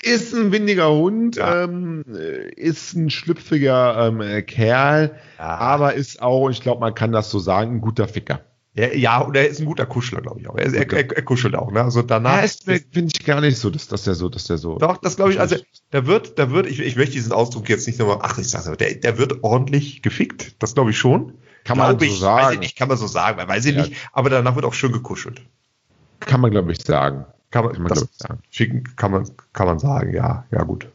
Ist 0.03 0.35
ein 0.35 0.50
windiger 0.50 0.91
Hund, 0.91 1.37
Ja. 1.37 1.65
ähm, 1.65 2.03
äh, 2.09 2.49
ist 2.55 2.95
ein 2.95 3.11
schlüpfiger 3.11 4.09
ähm, 4.09 4.21
äh, 4.21 4.43
Kerl, 4.43 5.17
Ja. 5.38 5.45
aber 5.59 5.95
ist 5.95 6.21
auch, 6.23 6.49
ich 6.49 6.61
glaube, 6.61 6.81
man 6.81 6.95
kann 6.95 7.12
das 7.12 7.31
so 7.31 7.38
sagen, 7.38 7.76
ein 7.76 7.81
guter 7.81 8.09
Ficker. 8.09 8.41
Ja, 8.76 8.92
ja 8.92 9.18
und 9.21 9.35
er 9.37 9.49
ist 9.49 9.59
ein 9.61 9.66
guter 9.66 9.87
Kuschler, 9.87 10.21
glaube 10.21 10.40
ich 10.40 10.49
auch. 10.49 10.56
Er, 10.56 10.73
er, 10.73 10.92
er, 10.92 11.16
er 11.16 11.23
kuschelt 11.23 11.54
auch, 11.54 11.73
ne? 11.73 11.83
Also 11.83 12.02
danach. 12.02 12.37
Ja, 12.37 12.42
ist 12.42 12.64
finde 12.64 13.11
ich 13.12 13.25
gar 13.25 13.40
nicht 13.40 13.56
so, 13.59 13.71
dass, 13.71 13.88
dass 13.88 14.04
der 14.04 14.14
so, 14.14 14.28
dass 14.28 14.45
der 14.45 14.59
so. 14.59 14.78
Doch, 14.78 14.99
das 14.99 15.16
glaube 15.16 15.33
ich, 15.33 15.40
also 15.40 15.56
da 15.90 16.06
wird, 16.06 16.38
da 16.38 16.50
wird, 16.50 16.66
ich, 16.66 16.80
ich 16.80 16.97
möchte 16.97 17.12
diesen 17.14 17.33
Ausdruck 17.33 17.68
jetzt 17.68 17.87
nicht 17.87 17.99
nochmal, 17.99 18.18
ach, 18.21 18.38
ich 18.38 18.49
sag's 18.49 18.66
aber, 18.66 18.76
der, 18.76 18.95
der 18.95 19.18
wird 19.18 19.42
ordentlich 19.42 20.02
gefickt, 20.02 20.62
das 20.62 20.75
glaube 20.75 20.90
ich 20.90 20.99
schon. 20.99 21.33
Kann 21.64 21.78
man 21.78 21.97
Glaub 21.97 22.09
so 22.09 22.14
ich, 22.14 22.21
sagen. 22.21 22.47
Weiß 22.47 22.54
ich 22.54 22.61
nicht, 22.61 22.76
kann 22.76 22.88
man 22.88 22.97
so 22.97 23.06
sagen, 23.06 23.49
weiß 23.49 23.64
ich 23.64 23.75
Ja. 23.75 23.83
nicht, 23.83 23.95
aber 24.12 24.30
danach 24.30 24.54
wird 24.54 24.64
auch 24.64 24.75
schön 24.75 24.92
gekuschelt. 24.92 25.42
Kann 26.21 26.40
man, 26.40 26.50
glaube 26.50 26.71
ich, 26.73 26.83
sagen. 26.83 27.25
Kann 27.50 27.64
man, 27.64 27.73
Kann 27.75 27.83
man, 27.83 27.88
das 27.90 28.02
ich, 28.02 28.09
sagen. 28.18 28.40
schicken, 28.50 28.85
kann 28.97 29.11
man, 29.11 29.30
kann 29.52 29.66
man 29.66 29.78
sagen, 29.78 30.14
ja, 30.14 30.45
ja, 30.50 30.62
gut. 30.64 30.88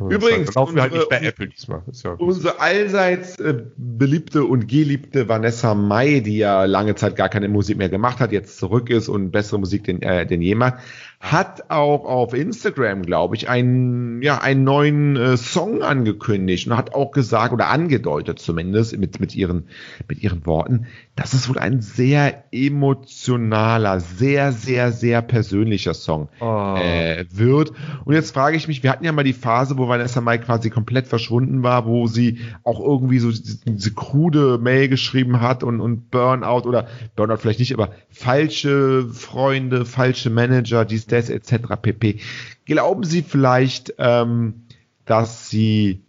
Übrigens, 0.00 0.54
laufen 0.54 0.74
wir 0.76 0.82
halt 0.82 0.92
unsere- 0.92 1.08
nicht 1.10 1.20
bei 1.20 1.26
Apple 1.26 1.48
diesmal. 1.48 1.82
Ja 2.04 2.12
Unsere 2.12 2.60
allseits 2.60 3.38
äh, 3.38 3.62
beliebte 3.76 4.44
und 4.44 4.68
geliebte 4.68 5.28
Vanessa 5.28 5.74
Mai, 5.74 6.20
die 6.20 6.38
ja 6.38 6.64
lange 6.64 6.94
Zeit 6.94 7.16
gar 7.16 7.28
keine 7.28 7.48
Musik 7.48 7.78
mehr 7.78 7.88
gemacht 7.88 8.20
hat, 8.20 8.32
jetzt 8.32 8.58
zurück 8.58 8.90
ist 8.90 9.08
und 9.08 9.30
bessere 9.30 9.58
Musik 9.58 9.84
denn, 9.84 10.02
äh, 10.02 10.26
denn 10.26 10.42
je 10.42 10.54
macht, 10.54 10.74
hat 11.20 11.68
auch 11.68 12.04
auf 12.04 12.32
Instagram, 12.32 13.02
glaube 13.02 13.34
ich, 13.34 13.48
einen, 13.48 14.22
ja, 14.22 14.40
einen 14.40 14.62
neuen 14.62 15.16
äh, 15.16 15.36
Song 15.36 15.82
angekündigt 15.82 16.68
und 16.68 16.76
hat 16.76 16.94
auch 16.94 17.10
gesagt 17.10 17.52
oder 17.52 17.68
angedeutet 17.70 18.38
zumindest 18.38 18.96
mit, 18.96 19.18
mit, 19.18 19.34
ihren, 19.34 19.64
mit 20.08 20.22
ihren 20.22 20.46
Worten, 20.46 20.86
dass 21.16 21.32
es 21.32 21.48
wohl 21.48 21.58
ein 21.58 21.80
sehr 21.80 22.44
emotionaler, 22.52 23.98
sehr, 23.98 24.52
sehr, 24.52 24.92
sehr 24.92 25.20
persönlicher 25.22 25.92
Song 25.92 26.28
Oh. 26.38 26.76
äh, 26.78 27.24
wird. 27.32 27.72
Und 28.04 28.14
jetzt 28.14 28.32
frage 28.32 28.56
ich 28.56 28.68
mich, 28.68 28.84
wir 28.84 28.90
hatten 28.90 29.04
ja 29.04 29.10
mal 29.10 29.24
die 29.24 29.32
Phase, 29.32 29.76
wo 29.76 29.88
Vanessa 29.88 30.20
Mai 30.20 30.38
quasi 30.38 30.70
komplett 30.70 31.08
verschwunden 31.08 31.64
war, 31.64 31.84
wo 31.84 32.06
sie 32.06 32.38
auch 32.62 32.78
irgendwie 32.78 33.18
so 33.18 33.30
diese, 33.30 33.58
diese 33.64 33.92
krude 33.92 34.58
Mail 34.58 34.88
geschrieben 34.88 35.40
hat 35.40 35.64
und, 35.64 35.80
und 35.80 36.12
Burnout 36.12 36.68
oder 36.68 36.86
Burnout 37.16 37.38
vielleicht 37.38 37.58
nicht, 37.58 37.74
aber 37.74 37.90
falsche 38.08 39.08
Freunde, 39.12 39.84
falsche 39.84 40.30
Manager, 40.30 40.84
dies, 40.84 41.07
das, 41.12 41.30
etc. 41.30 41.74
pp. 41.80 42.20
Glauben 42.66 43.04
Sie 43.04 43.22
vielleicht, 43.22 43.94
ähm, 43.98 44.62
dass 45.04 45.48
sie, 45.50 46.00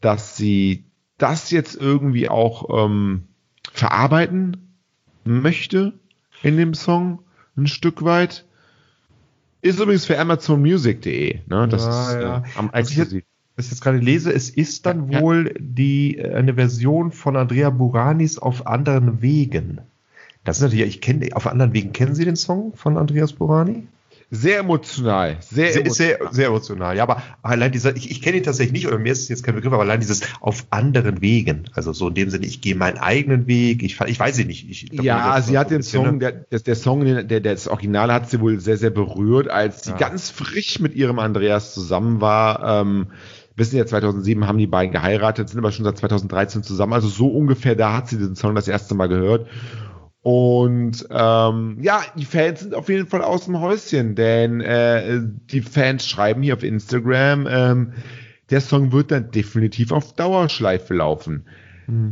dass 0.00 0.36
sie 0.36 0.84
das 1.18 1.50
jetzt 1.50 1.74
irgendwie 1.76 2.28
auch 2.28 2.86
ähm, 2.86 3.24
verarbeiten 3.72 4.56
möchte 5.24 5.92
in 6.42 6.56
dem 6.56 6.74
Song 6.74 7.20
ein 7.56 7.66
Stück 7.66 8.02
weit? 8.04 8.44
Ist 9.60 9.78
übrigens 9.78 10.06
für 10.06 10.18
AmazonMusic.de, 10.18 11.40
ne? 11.46 11.68
Das 11.68 11.84
Ja, 11.84 12.08
ist 12.08 12.14
ja. 12.14 12.38
Äh, 12.38 12.42
am 12.56 12.70
Was 12.72 12.90
ich 12.90 12.96
jetzt- 12.96 13.06
exklusiv. 13.12 13.24
Ich 13.58 13.70
jetzt 13.70 13.82
gerade 13.82 13.98
lese, 13.98 14.32
es 14.32 14.48
ist 14.48 14.86
dann 14.86 15.10
Ja, 15.10 15.18
ja. 15.18 15.20
wohl 15.22 15.54
die 15.58 16.16
äh, 16.16 16.34
eine 16.34 16.54
Version 16.54 17.12
von 17.12 17.36
Andrea 17.36 17.68
Buranis 17.70 18.38
auf 18.38 18.66
anderen 18.66 19.20
Wegen. 19.20 19.82
Das 20.42 20.56
ist 20.56 20.62
natürlich, 20.62 20.86
ich 20.96 21.00
kenne 21.02 21.28
auf 21.34 21.46
anderen 21.46 21.72
Wegen 21.74 21.92
kennen 21.92 22.14
Sie 22.14 22.24
den 22.24 22.34
Song 22.34 22.72
von 22.74 22.96
Andreas 22.96 23.34
Burani? 23.34 23.86
Sehr 24.34 24.60
emotional, 24.60 25.36
sehr, 25.40 25.72
Sehr, 25.72 25.80
emotional. 25.82 26.16
sehr, 26.18 26.32
sehr 26.32 26.46
emotional. 26.46 26.96
Ja, 26.96 27.02
aber 27.02 27.22
allein 27.42 27.70
dieser, 27.70 27.94
ich, 27.94 28.10
ich 28.10 28.22
kenne 28.22 28.38
ihn 28.38 28.42
tatsächlich 28.42 28.72
nicht, 28.72 28.86
oder 28.86 28.98
mir 28.98 29.12
ist 29.12 29.20
es 29.20 29.28
jetzt 29.28 29.44
kein 29.44 29.54
Begriff, 29.54 29.74
aber 29.74 29.82
allein 29.82 30.00
dieses 30.00 30.22
auf 30.40 30.64
anderen 30.70 31.20
Wegen. 31.20 31.64
Also 31.74 31.92
so 31.92 32.08
in 32.08 32.14
dem 32.14 32.30
Sinne, 32.30 32.46
ich 32.46 32.62
gehe 32.62 32.74
meinen 32.74 32.96
eigenen 32.96 33.46
Weg. 33.46 33.82
Ich, 33.82 34.00
ich 34.00 34.18
weiß 34.18 34.38
ihn 34.38 34.46
nicht. 34.46 34.70
Ich, 34.70 34.88
glaub, 34.88 35.04
Ja, 35.04 35.38
sie 35.42 35.58
hat 35.58 35.68
so 35.68 35.74
den 35.74 35.82
Song, 35.82 36.12
ne? 36.14 36.18
der, 36.18 36.32
der, 36.32 36.60
der 36.60 36.76
Song, 36.76 37.04
der, 37.04 37.24
der, 37.24 37.40
das 37.40 37.68
Original 37.68 38.10
hat 38.10 38.30
sie 38.30 38.40
wohl 38.40 38.58
sehr, 38.58 38.78
sehr 38.78 38.88
berührt, 38.88 39.48
als 39.48 39.84
sie 39.84 39.90
Ja. 39.90 39.98
ganz 39.98 40.30
frisch 40.30 40.80
mit 40.80 40.94
ihrem 40.94 41.18
Andreas 41.18 41.74
zusammen 41.74 42.22
war. 42.22 42.80
Ähm, 42.80 43.08
wissen 43.54 43.76
ja, 43.76 43.84
2007 43.84 44.46
haben 44.46 44.56
die 44.56 44.66
beiden 44.66 44.92
geheiratet, 44.92 45.50
sind 45.50 45.58
aber 45.58 45.72
schon 45.72 45.84
seit 45.84 45.98
2013 45.98 46.62
zusammen. 46.62 46.94
Also 46.94 47.08
so 47.08 47.28
ungefähr, 47.28 47.76
da 47.76 47.92
hat 47.94 48.08
sie 48.08 48.16
diesen 48.16 48.34
Song 48.36 48.54
das 48.54 48.66
erste 48.66 48.94
Mal 48.94 49.08
gehört. 49.08 49.46
Und 50.22 51.06
ähm, 51.10 51.78
ja, 51.82 52.02
die 52.16 52.24
Fans 52.24 52.60
sind 52.60 52.74
auf 52.74 52.88
jeden 52.88 53.08
Fall 53.08 53.22
aus 53.22 53.46
dem 53.46 53.60
Häuschen, 53.60 54.14
denn 54.14 54.60
äh, 54.60 55.20
die 55.50 55.62
Fans 55.62 56.06
schreiben 56.06 56.42
hier 56.42 56.54
auf 56.54 56.62
Instagram, 56.62 57.48
ähm, 57.50 57.92
der 58.50 58.60
Song 58.60 58.92
wird 58.92 59.10
dann 59.10 59.30
definitiv 59.30 59.90
auf 59.90 60.14
Dauerschleife 60.14 60.94
laufen. 60.94 61.46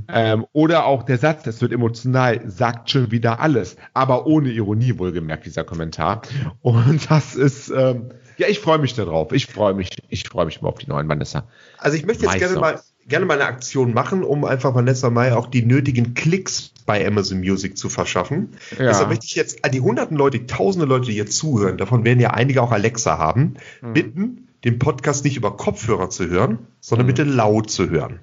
Ähm, 0.08 0.46
oder 0.52 0.86
auch 0.86 1.04
der 1.04 1.18
Satz, 1.18 1.44
das 1.44 1.60
wird 1.60 1.72
emotional, 1.72 2.40
sagt 2.50 2.90
schon 2.90 3.10
wieder 3.10 3.40
alles, 3.40 3.76
aber 3.94 4.26
ohne 4.26 4.50
Ironie 4.50 4.98
wohlgemerkt, 4.98 5.46
dieser 5.46 5.64
Kommentar. 5.64 6.22
Und 6.60 7.10
das 7.10 7.34
ist, 7.36 7.70
ähm, 7.70 8.10
ja, 8.36 8.48
ich 8.48 8.58
freue 8.58 8.78
mich 8.78 8.94
darauf. 8.94 9.32
Ich 9.32 9.46
freue 9.46 9.74
mich, 9.74 9.90
ich 10.08 10.28
freue 10.28 10.46
mich 10.46 10.60
mal 10.60 10.68
auf 10.68 10.78
die 10.78 10.88
neuen 10.88 11.08
Vanessa. 11.08 11.46
Also 11.78 11.96
ich 11.96 12.04
möchte 12.04 12.24
jetzt 12.26 12.38
gerne 12.38 12.58
mal, 12.58 12.80
gerne 13.08 13.26
mal 13.26 13.34
eine 13.34 13.46
Aktion 13.46 13.92
machen, 13.94 14.22
um 14.22 14.44
einfach 14.44 14.74
Vanessa 14.74 15.10
Mai 15.10 15.34
auch 15.34 15.46
die 15.46 15.64
nötigen 15.64 16.14
Klicks 16.14 16.72
bei 16.86 17.06
Amazon 17.06 17.38
Music 17.40 17.76
zu 17.76 17.88
verschaffen. 17.88 18.50
Ja. 18.78 18.86
Deshalb 18.86 19.08
möchte 19.08 19.26
ich 19.26 19.34
jetzt 19.34 19.64
an 19.64 19.72
die 19.72 19.80
hunderten 19.80 20.16
Leute, 20.16 20.38
die 20.38 20.46
tausende 20.46 20.86
Leute, 20.86 21.06
die 21.06 21.12
hier 21.14 21.26
zuhören, 21.26 21.76
davon 21.78 22.04
werden 22.04 22.20
ja 22.20 22.30
einige 22.30 22.62
auch 22.62 22.72
Alexa 22.72 23.18
haben, 23.18 23.54
Mhm. 23.80 23.92
bitten, 23.92 24.48
den 24.64 24.78
Podcast 24.78 25.24
nicht 25.24 25.36
über 25.36 25.56
Kopfhörer 25.56 26.10
zu 26.10 26.28
hören, 26.28 26.58
sondern 26.80 27.06
bitte 27.06 27.24
laut 27.24 27.70
zu 27.70 27.88
hören. 27.90 28.20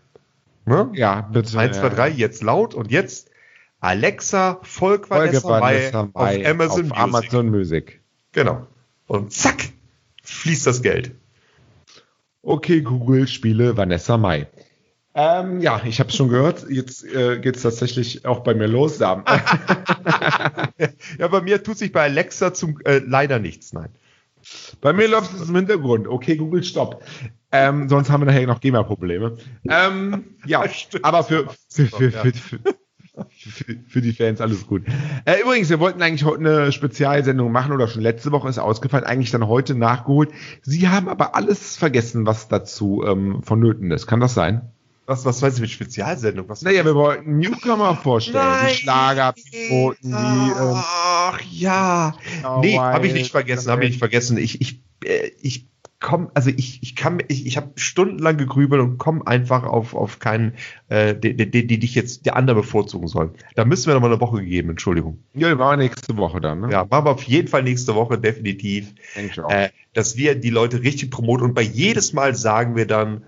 Ne? 0.65 0.89
Ja, 0.93 1.21
bitte. 1.21 1.57
1, 1.57 1.77
2, 1.77 1.89
3, 1.89 2.09
jetzt 2.09 2.43
laut 2.43 2.73
und 2.73 2.91
jetzt 2.91 3.29
Alexa, 3.79 4.59
folg 4.63 5.07
Folge 5.07 5.43
Vanessa 5.43 5.59
Mai 5.59 5.91
Vanessa 5.91 6.09
auf 6.13 6.45
Amazon 6.45 6.91
auf 6.91 6.97
Music. 6.97 6.97
Amazon 6.97 7.49
Music. 7.49 8.01
Genau. 8.33 8.67
Und 9.07 9.31
zack, 9.31 9.69
fließt 10.23 10.67
das 10.67 10.81
Geld. 10.81 11.11
Okay, 12.41 12.81
Google, 12.81 13.27
spiele 13.27 13.75
Vanessa 13.77 14.17
Mai. 14.17 14.47
Ähm, 15.19 15.61
ja, 15.61 15.81
ich 15.83 15.99
habe 15.99 16.09
es 16.09 16.15
schon 16.15 16.29
gehört. 16.29 16.67
Jetzt 16.69 17.03
äh, 17.03 17.39
geht 17.39 17.55
es 17.55 17.63
tatsächlich 17.63 18.27
auch 18.27 18.41
bei 18.41 18.53
mir 18.53 18.67
los. 18.67 18.97
Sam. 18.99 19.25
Ja, 21.17 21.27
bei 21.27 21.41
mir 21.41 21.63
tut 21.63 21.79
sich 21.79 21.91
bei 21.91 22.03
Alexa 22.03 22.53
zum 22.53 22.79
äh, 22.85 22.99
leider 22.99 23.39
nichts, 23.39 23.73
nein. 23.73 23.89
Bei 24.79 24.93
mir 24.93 25.07
läuft 25.07 25.33
es 25.33 25.49
im 25.49 25.55
Hintergrund. 25.55 26.07
Okay, 26.07 26.35
Google, 26.35 26.63
stopp. 26.63 27.03
Ähm, 27.51 27.89
sonst 27.89 28.11
haben 28.11 28.21
wir 28.21 28.25
nachher 28.25 28.45
noch 28.45 28.61
GEMA-Probleme. 28.61 29.37
Ähm, 29.67 30.35
ja, 30.45 30.63
aber 31.01 31.23
für, 31.23 31.47
für, 31.67 31.87
für, 31.87 32.11
für, 32.11 32.31
für, 32.31 33.75
für 33.87 34.01
die 34.01 34.13
Fans 34.13 34.39
alles 34.39 34.67
gut. 34.67 34.83
Äh, 35.25 35.41
übrigens, 35.41 35.69
wir 35.69 35.79
wollten 35.79 36.03
eigentlich 36.03 36.25
heute 36.25 36.41
eine 36.41 36.71
Spezialsendung 36.71 37.51
machen 37.51 37.71
oder 37.71 37.87
schon 37.87 38.03
letzte 38.03 38.31
Woche 38.31 38.49
ist 38.49 38.59
ausgefallen, 38.59 39.03
eigentlich 39.03 39.31
dann 39.31 39.47
heute 39.47 39.73
nachgeholt. 39.73 40.29
Sie 40.61 40.87
haben 40.87 41.09
aber 41.09 41.35
alles 41.35 41.75
vergessen, 41.75 42.27
was 42.27 42.47
dazu 42.49 43.03
ähm, 43.03 43.41
vonnöten 43.41 43.89
ist. 43.89 44.05
Kann 44.05 44.19
das 44.19 44.35
sein? 44.35 44.73
Was, 45.07 45.23
was 45.23 45.41
meinst 45.41 45.57
du 45.57 45.61
mit 45.61 45.71
Spezialsendung? 45.71 46.49
Was 46.49 46.63
Naja, 46.63 46.83
wir 46.83 46.93
wollten 46.93 47.37
Newcomer 47.37 47.95
vorstellen. 47.95 48.67
Die 48.67 48.75
Schlagerpiloten, 48.75 50.11
die 50.11 50.11
ähm, 50.11 50.83
Ach 50.83 51.39
ja. 51.49 52.13
Oh, 52.43 52.59
nee, 52.59 52.77
habe 52.77 53.07
ich 53.07 53.13
nicht 53.13 53.31
vergessen, 53.31 53.71
habe 53.71 53.85
ich 53.85 53.91
nicht 53.91 53.99
vergessen. 53.99 54.37
Ich, 54.37 54.59
ich, 54.59 54.81
äh, 55.05 55.31
ich 55.41 55.65
komm, 56.01 56.29
also 56.33 56.49
ich, 56.49 56.83
ich 56.83 56.97
kann, 56.97 57.23
ich, 57.29 57.45
ich 57.45 57.55
habe 57.55 57.71
stundenlang 57.75 58.35
gegrübelt 58.35 58.81
und 58.81 58.97
komme 58.97 59.25
einfach 59.25 59.63
auf, 59.63 59.95
auf 59.95 60.19
keinen, 60.19 60.55
äh, 60.89 61.15
die, 61.15 61.35
die, 61.35 61.49
die, 61.49 61.65
die 61.65 61.85
ich 61.85 61.95
jetzt 61.95 62.25
der 62.25 62.35
andere 62.35 62.57
bevorzugen 62.57 63.07
soll. 63.07 63.33
Da 63.55 63.63
müssen 63.63 63.87
wir 63.87 63.93
noch 63.93 64.01
mal 64.01 64.11
eine 64.11 64.19
Woche 64.19 64.43
geben, 64.43 64.71
Entschuldigung. 64.71 65.23
ja, 65.33 65.49
die 65.49 65.57
waren 65.57 65.79
nächste 65.79 66.17
Woche 66.17 66.41
dann. 66.41 66.61
Ne? 66.61 66.71
Ja, 66.71 66.85
machen 66.85 67.05
wir 67.05 67.11
auf 67.11 67.23
jeden 67.23 67.47
Fall 67.47 67.63
nächste 67.63 67.95
Woche, 67.95 68.17
definitiv. 68.19 68.93
Denke 69.15 69.31
ich 69.31 69.39
auch. 69.39 69.49
Äh, 69.49 69.69
dass 69.93 70.17
wir 70.17 70.35
die 70.35 70.49
Leute 70.49 70.83
richtig 70.83 71.11
promoten 71.11 71.45
und 71.45 71.53
bei 71.53 71.61
jedes 71.61 72.11
Mal 72.11 72.35
sagen 72.35 72.75
wir 72.75 72.85
dann, 72.85 73.23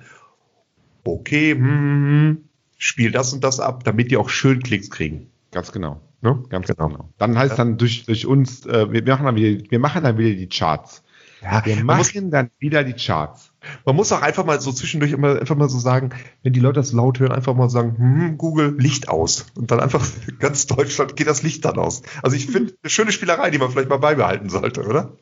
okay, 1.04 1.52
hm, 1.54 2.50
spiel 2.78 3.12
das 3.12 3.34
und 3.34 3.44
das 3.44 3.60
ab, 3.60 3.84
damit 3.84 4.12
die 4.12 4.18
auch 4.18 4.30
schön 4.30 4.62
Klicks 4.62 4.90
kriegen. 4.90 5.28
Ganz 5.52 5.72
genau. 5.72 6.02
Ne? 6.22 6.44
Ganz 6.50 6.68
genau. 6.68 7.10
Dann 7.18 7.38
heißt 7.38 7.58
dann 7.58 7.78
durch, 7.78 8.06
durch 8.06 8.26
uns, 8.26 8.66
äh, 8.66 8.92
wir, 8.92 9.04
machen 9.06 9.26
dann 9.26 9.36
wieder, 9.36 9.64
wir 9.70 9.80
machen 9.80 10.04
dann 10.04 10.18
wieder 10.18 10.36
die 10.36 10.50
Charts. 10.50 11.04
Ja, 11.42 11.66
Wir 11.66 11.84
man, 11.84 11.98
muss, 11.98 12.14
machen 12.14 12.32
dann 12.32 12.50
wieder 12.60 12.84
die 12.84 12.94
Charts. 12.94 13.54
man 13.86 13.96
muss 13.96 14.12
auch 14.12 14.22
einfach 14.22 14.44
mal 14.44 14.60
so 14.60 14.74
zwischendurch 14.74 15.14
immer 15.14 15.40
einfach 15.40 15.56
mal 15.56 15.70
so 15.70 15.80
sagen, 15.80 16.10
wenn 16.44 16.52
die 16.52 16.60
Leute 16.60 16.82
das 16.82 16.92
laut 16.92 17.20
hören, 17.20 17.32
einfach 17.32 17.56
mal 17.56 17.70
sagen, 17.70 17.98
hm, 17.98 18.38
Google, 18.38 18.76
Licht 18.78 19.08
aus. 19.08 19.46
Und 19.56 19.72
dann 19.72 19.80
einfach 19.80 20.06
ganz 20.40 20.68
Deutschland 20.68 21.16
geht 21.16 21.28
das 21.28 21.42
Licht 21.42 21.64
dann 21.64 21.78
aus. 21.78 22.02
Also 22.22 22.36
ich 22.36 22.48
finde, 22.48 22.74
eine 22.84 22.90
schöne 22.90 23.14
Spielerei, 23.14 23.50
die 23.52 23.58
man 23.58 23.72
vielleicht 23.72 23.90
mal 23.90 23.98
beibehalten 23.98 24.50
sollte, 24.50 24.86
oder? 24.86 25.14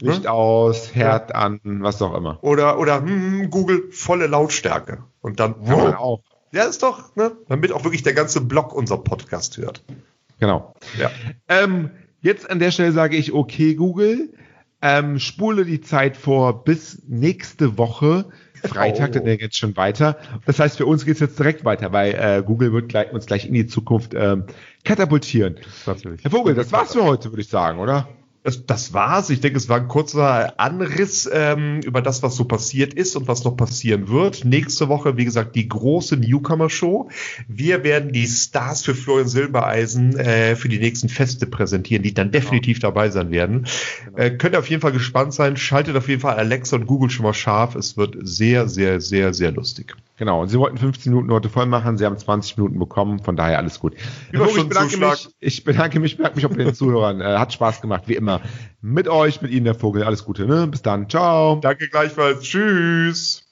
Licht 0.00 0.26
aus, 0.26 0.94
Herd 0.94 1.34
an, 1.34 1.60
was 1.64 2.00
auch 2.02 2.14
immer. 2.14 2.38
Oder, 2.42 2.78
oder 2.78 3.00
hm, 3.00 3.50
Google, 3.50 3.84
volle 3.90 4.26
Lautstärke. 4.26 5.04
Und 5.20 5.40
dann, 5.40 5.64
Kann 5.64 5.78
man 5.78 5.94
auch. 5.94 6.22
ja, 6.52 6.64
ist 6.64 6.82
doch, 6.82 7.14
ne? 7.16 7.32
Damit 7.48 7.72
auch 7.72 7.84
wirklich 7.84 8.02
der 8.02 8.14
ganze 8.14 8.40
Block 8.40 8.74
unser 8.74 8.98
Podcast 8.98 9.58
hört. 9.58 9.82
Genau. 10.38 10.74
Ja. 10.98 11.10
Ähm, 11.48 11.90
jetzt 12.20 12.48
an 12.48 12.58
der 12.58 12.70
Stelle 12.70 12.92
sage 12.92 13.16
ich, 13.16 13.32
okay, 13.32 13.74
Google, 13.74 14.32
ähm, 14.82 15.18
spule 15.18 15.64
die 15.66 15.80
Zeit 15.82 16.16
vor 16.16 16.64
bis 16.64 17.02
nächste 17.06 17.76
Woche. 17.76 18.26
Freitag, 18.62 19.10
Oh. 19.10 19.12
dann 19.20 19.38
geht 19.38 19.52
es 19.52 19.56
schon 19.56 19.76
weiter. 19.76 20.18
Das 20.44 20.58
heißt, 20.58 20.76
für 20.76 20.84
uns 20.86 21.04
geht 21.06 21.14
es 21.14 21.20
jetzt 21.20 21.38
direkt 21.38 21.64
weiter, 21.64 21.92
weil 21.92 22.12
äh, 22.14 22.42
Google 22.44 22.72
wird 22.72 22.88
gleich, 22.90 23.10
uns 23.12 23.24
gleich 23.26 23.46
in 23.46 23.54
die 23.54 23.66
Zukunft 23.66 24.12
ähm, 24.14 24.44
katapultieren. 24.84 25.56
Natürlich. 25.86 26.22
Herr 26.24 26.30
Vogel, 26.30 26.54
das 26.54 26.70
war's 26.72 26.92
für 26.92 27.04
heute, 27.04 27.30
würde 27.32 27.40
ich 27.42 27.48
sagen, 27.48 27.78
oder? 27.78 28.08
Das, 28.42 28.64
das 28.64 28.94
war's. 28.94 29.28
Ich 29.28 29.40
denke, 29.40 29.58
es 29.58 29.68
war 29.68 29.76
ein 29.76 29.88
kurzer 29.88 30.58
Anriss 30.58 31.28
ähm, 31.30 31.80
über 31.84 32.00
das, 32.00 32.22
was 32.22 32.36
so 32.36 32.44
passiert 32.44 32.94
ist 32.94 33.14
und 33.14 33.28
was 33.28 33.44
noch 33.44 33.54
passieren 33.54 34.08
wird. 34.08 34.46
Nächste 34.46 34.88
Woche, 34.88 35.18
wie 35.18 35.26
gesagt, 35.26 35.54
die 35.56 35.68
große 35.68 36.16
Newcomer-Show. 36.16 37.10
Wir 37.48 37.84
werden 37.84 38.12
die 38.12 38.26
Stars 38.26 38.82
für 38.82 38.94
Florian 38.94 39.28
Silbereisen 39.28 40.18
äh, 40.18 40.56
für 40.56 40.70
die 40.70 40.78
nächsten 40.78 41.10
Feste 41.10 41.46
präsentieren, 41.46 42.02
die 42.02 42.14
dann 42.14 42.30
definitiv 42.30 42.78
dabei 42.78 43.10
sein 43.10 43.30
werden. 43.30 43.66
Äh, 44.16 44.30
könnt 44.30 44.54
ihr 44.54 44.58
auf 44.58 44.70
jeden 44.70 44.80
Fall 44.80 44.92
gespannt 44.92 45.34
sein. 45.34 45.58
Schaltet 45.58 45.94
auf 45.96 46.08
jeden 46.08 46.22
Fall 46.22 46.36
Alexa 46.36 46.76
und 46.76 46.86
Google 46.86 47.10
schon 47.10 47.24
mal 47.24 47.34
scharf. 47.34 47.74
Es 47.74 47.98
wird 47.98 48.16
sehr, 48.22 48.68
sehr, 48.68 49.02
sehr, 49.02 49.34
sehr 49.34 49.52
lustig. 49.52 49.96
Genau, 50.20 50.42
und 50.42 50.48
Sie 50.48 50.58
wollten 50.58 50.76
15 50.76 51.14
Minuten 51.14 51.32
heute 51.32 51.48
voll 51.48 51.64
machen, 51.64 51.96
Sie 51.96 52.04
haben 52.04 52.18
20 52.18 52.58
Minuten 52.58 52.78
bekommen, 52.78 53.20
von 53.20 53.36
daher 53.36 53.56
alles 53.56 53.80
gut. 53.80 53.94
Ich 54.30 54.68
bedanke 54.68 54.98
mich, 54.98 55.28
ich 55.40 55.64
bedanke 55.64 55.98
mich, 55.98 56.16
bedanke 56.18 56.36
mich 56.36 56.44
auch 56.44 56.50
bei 56.50 56.56
den 56.62 56.74
Zuhörern. 56.74 57.22
Äh, 57.22 57.38
hat 57.38 57.54
Spaß 57.54 57.80
gemacht, 57.80 58.02
wie 58.04 58.16
immer. 58.16 58.29
Mit 58.80 59.08
euch, 59.08 59.42
mit 59.42 59.50
Ihnen, 59.50 59.64
der 59.64 59.74
Vogel. 59.74 60.04
Alles 60.04 60.24
Gute, 60.24 60.46
ne? 60.46 60.66
Bis 60.66 60.82
dann. 60.82 61.08
Ciao. 61.08 61.56
Danke 61.60 61.88
gleichfalls. 61.88 62.42
Tschüss. 62.42 63.49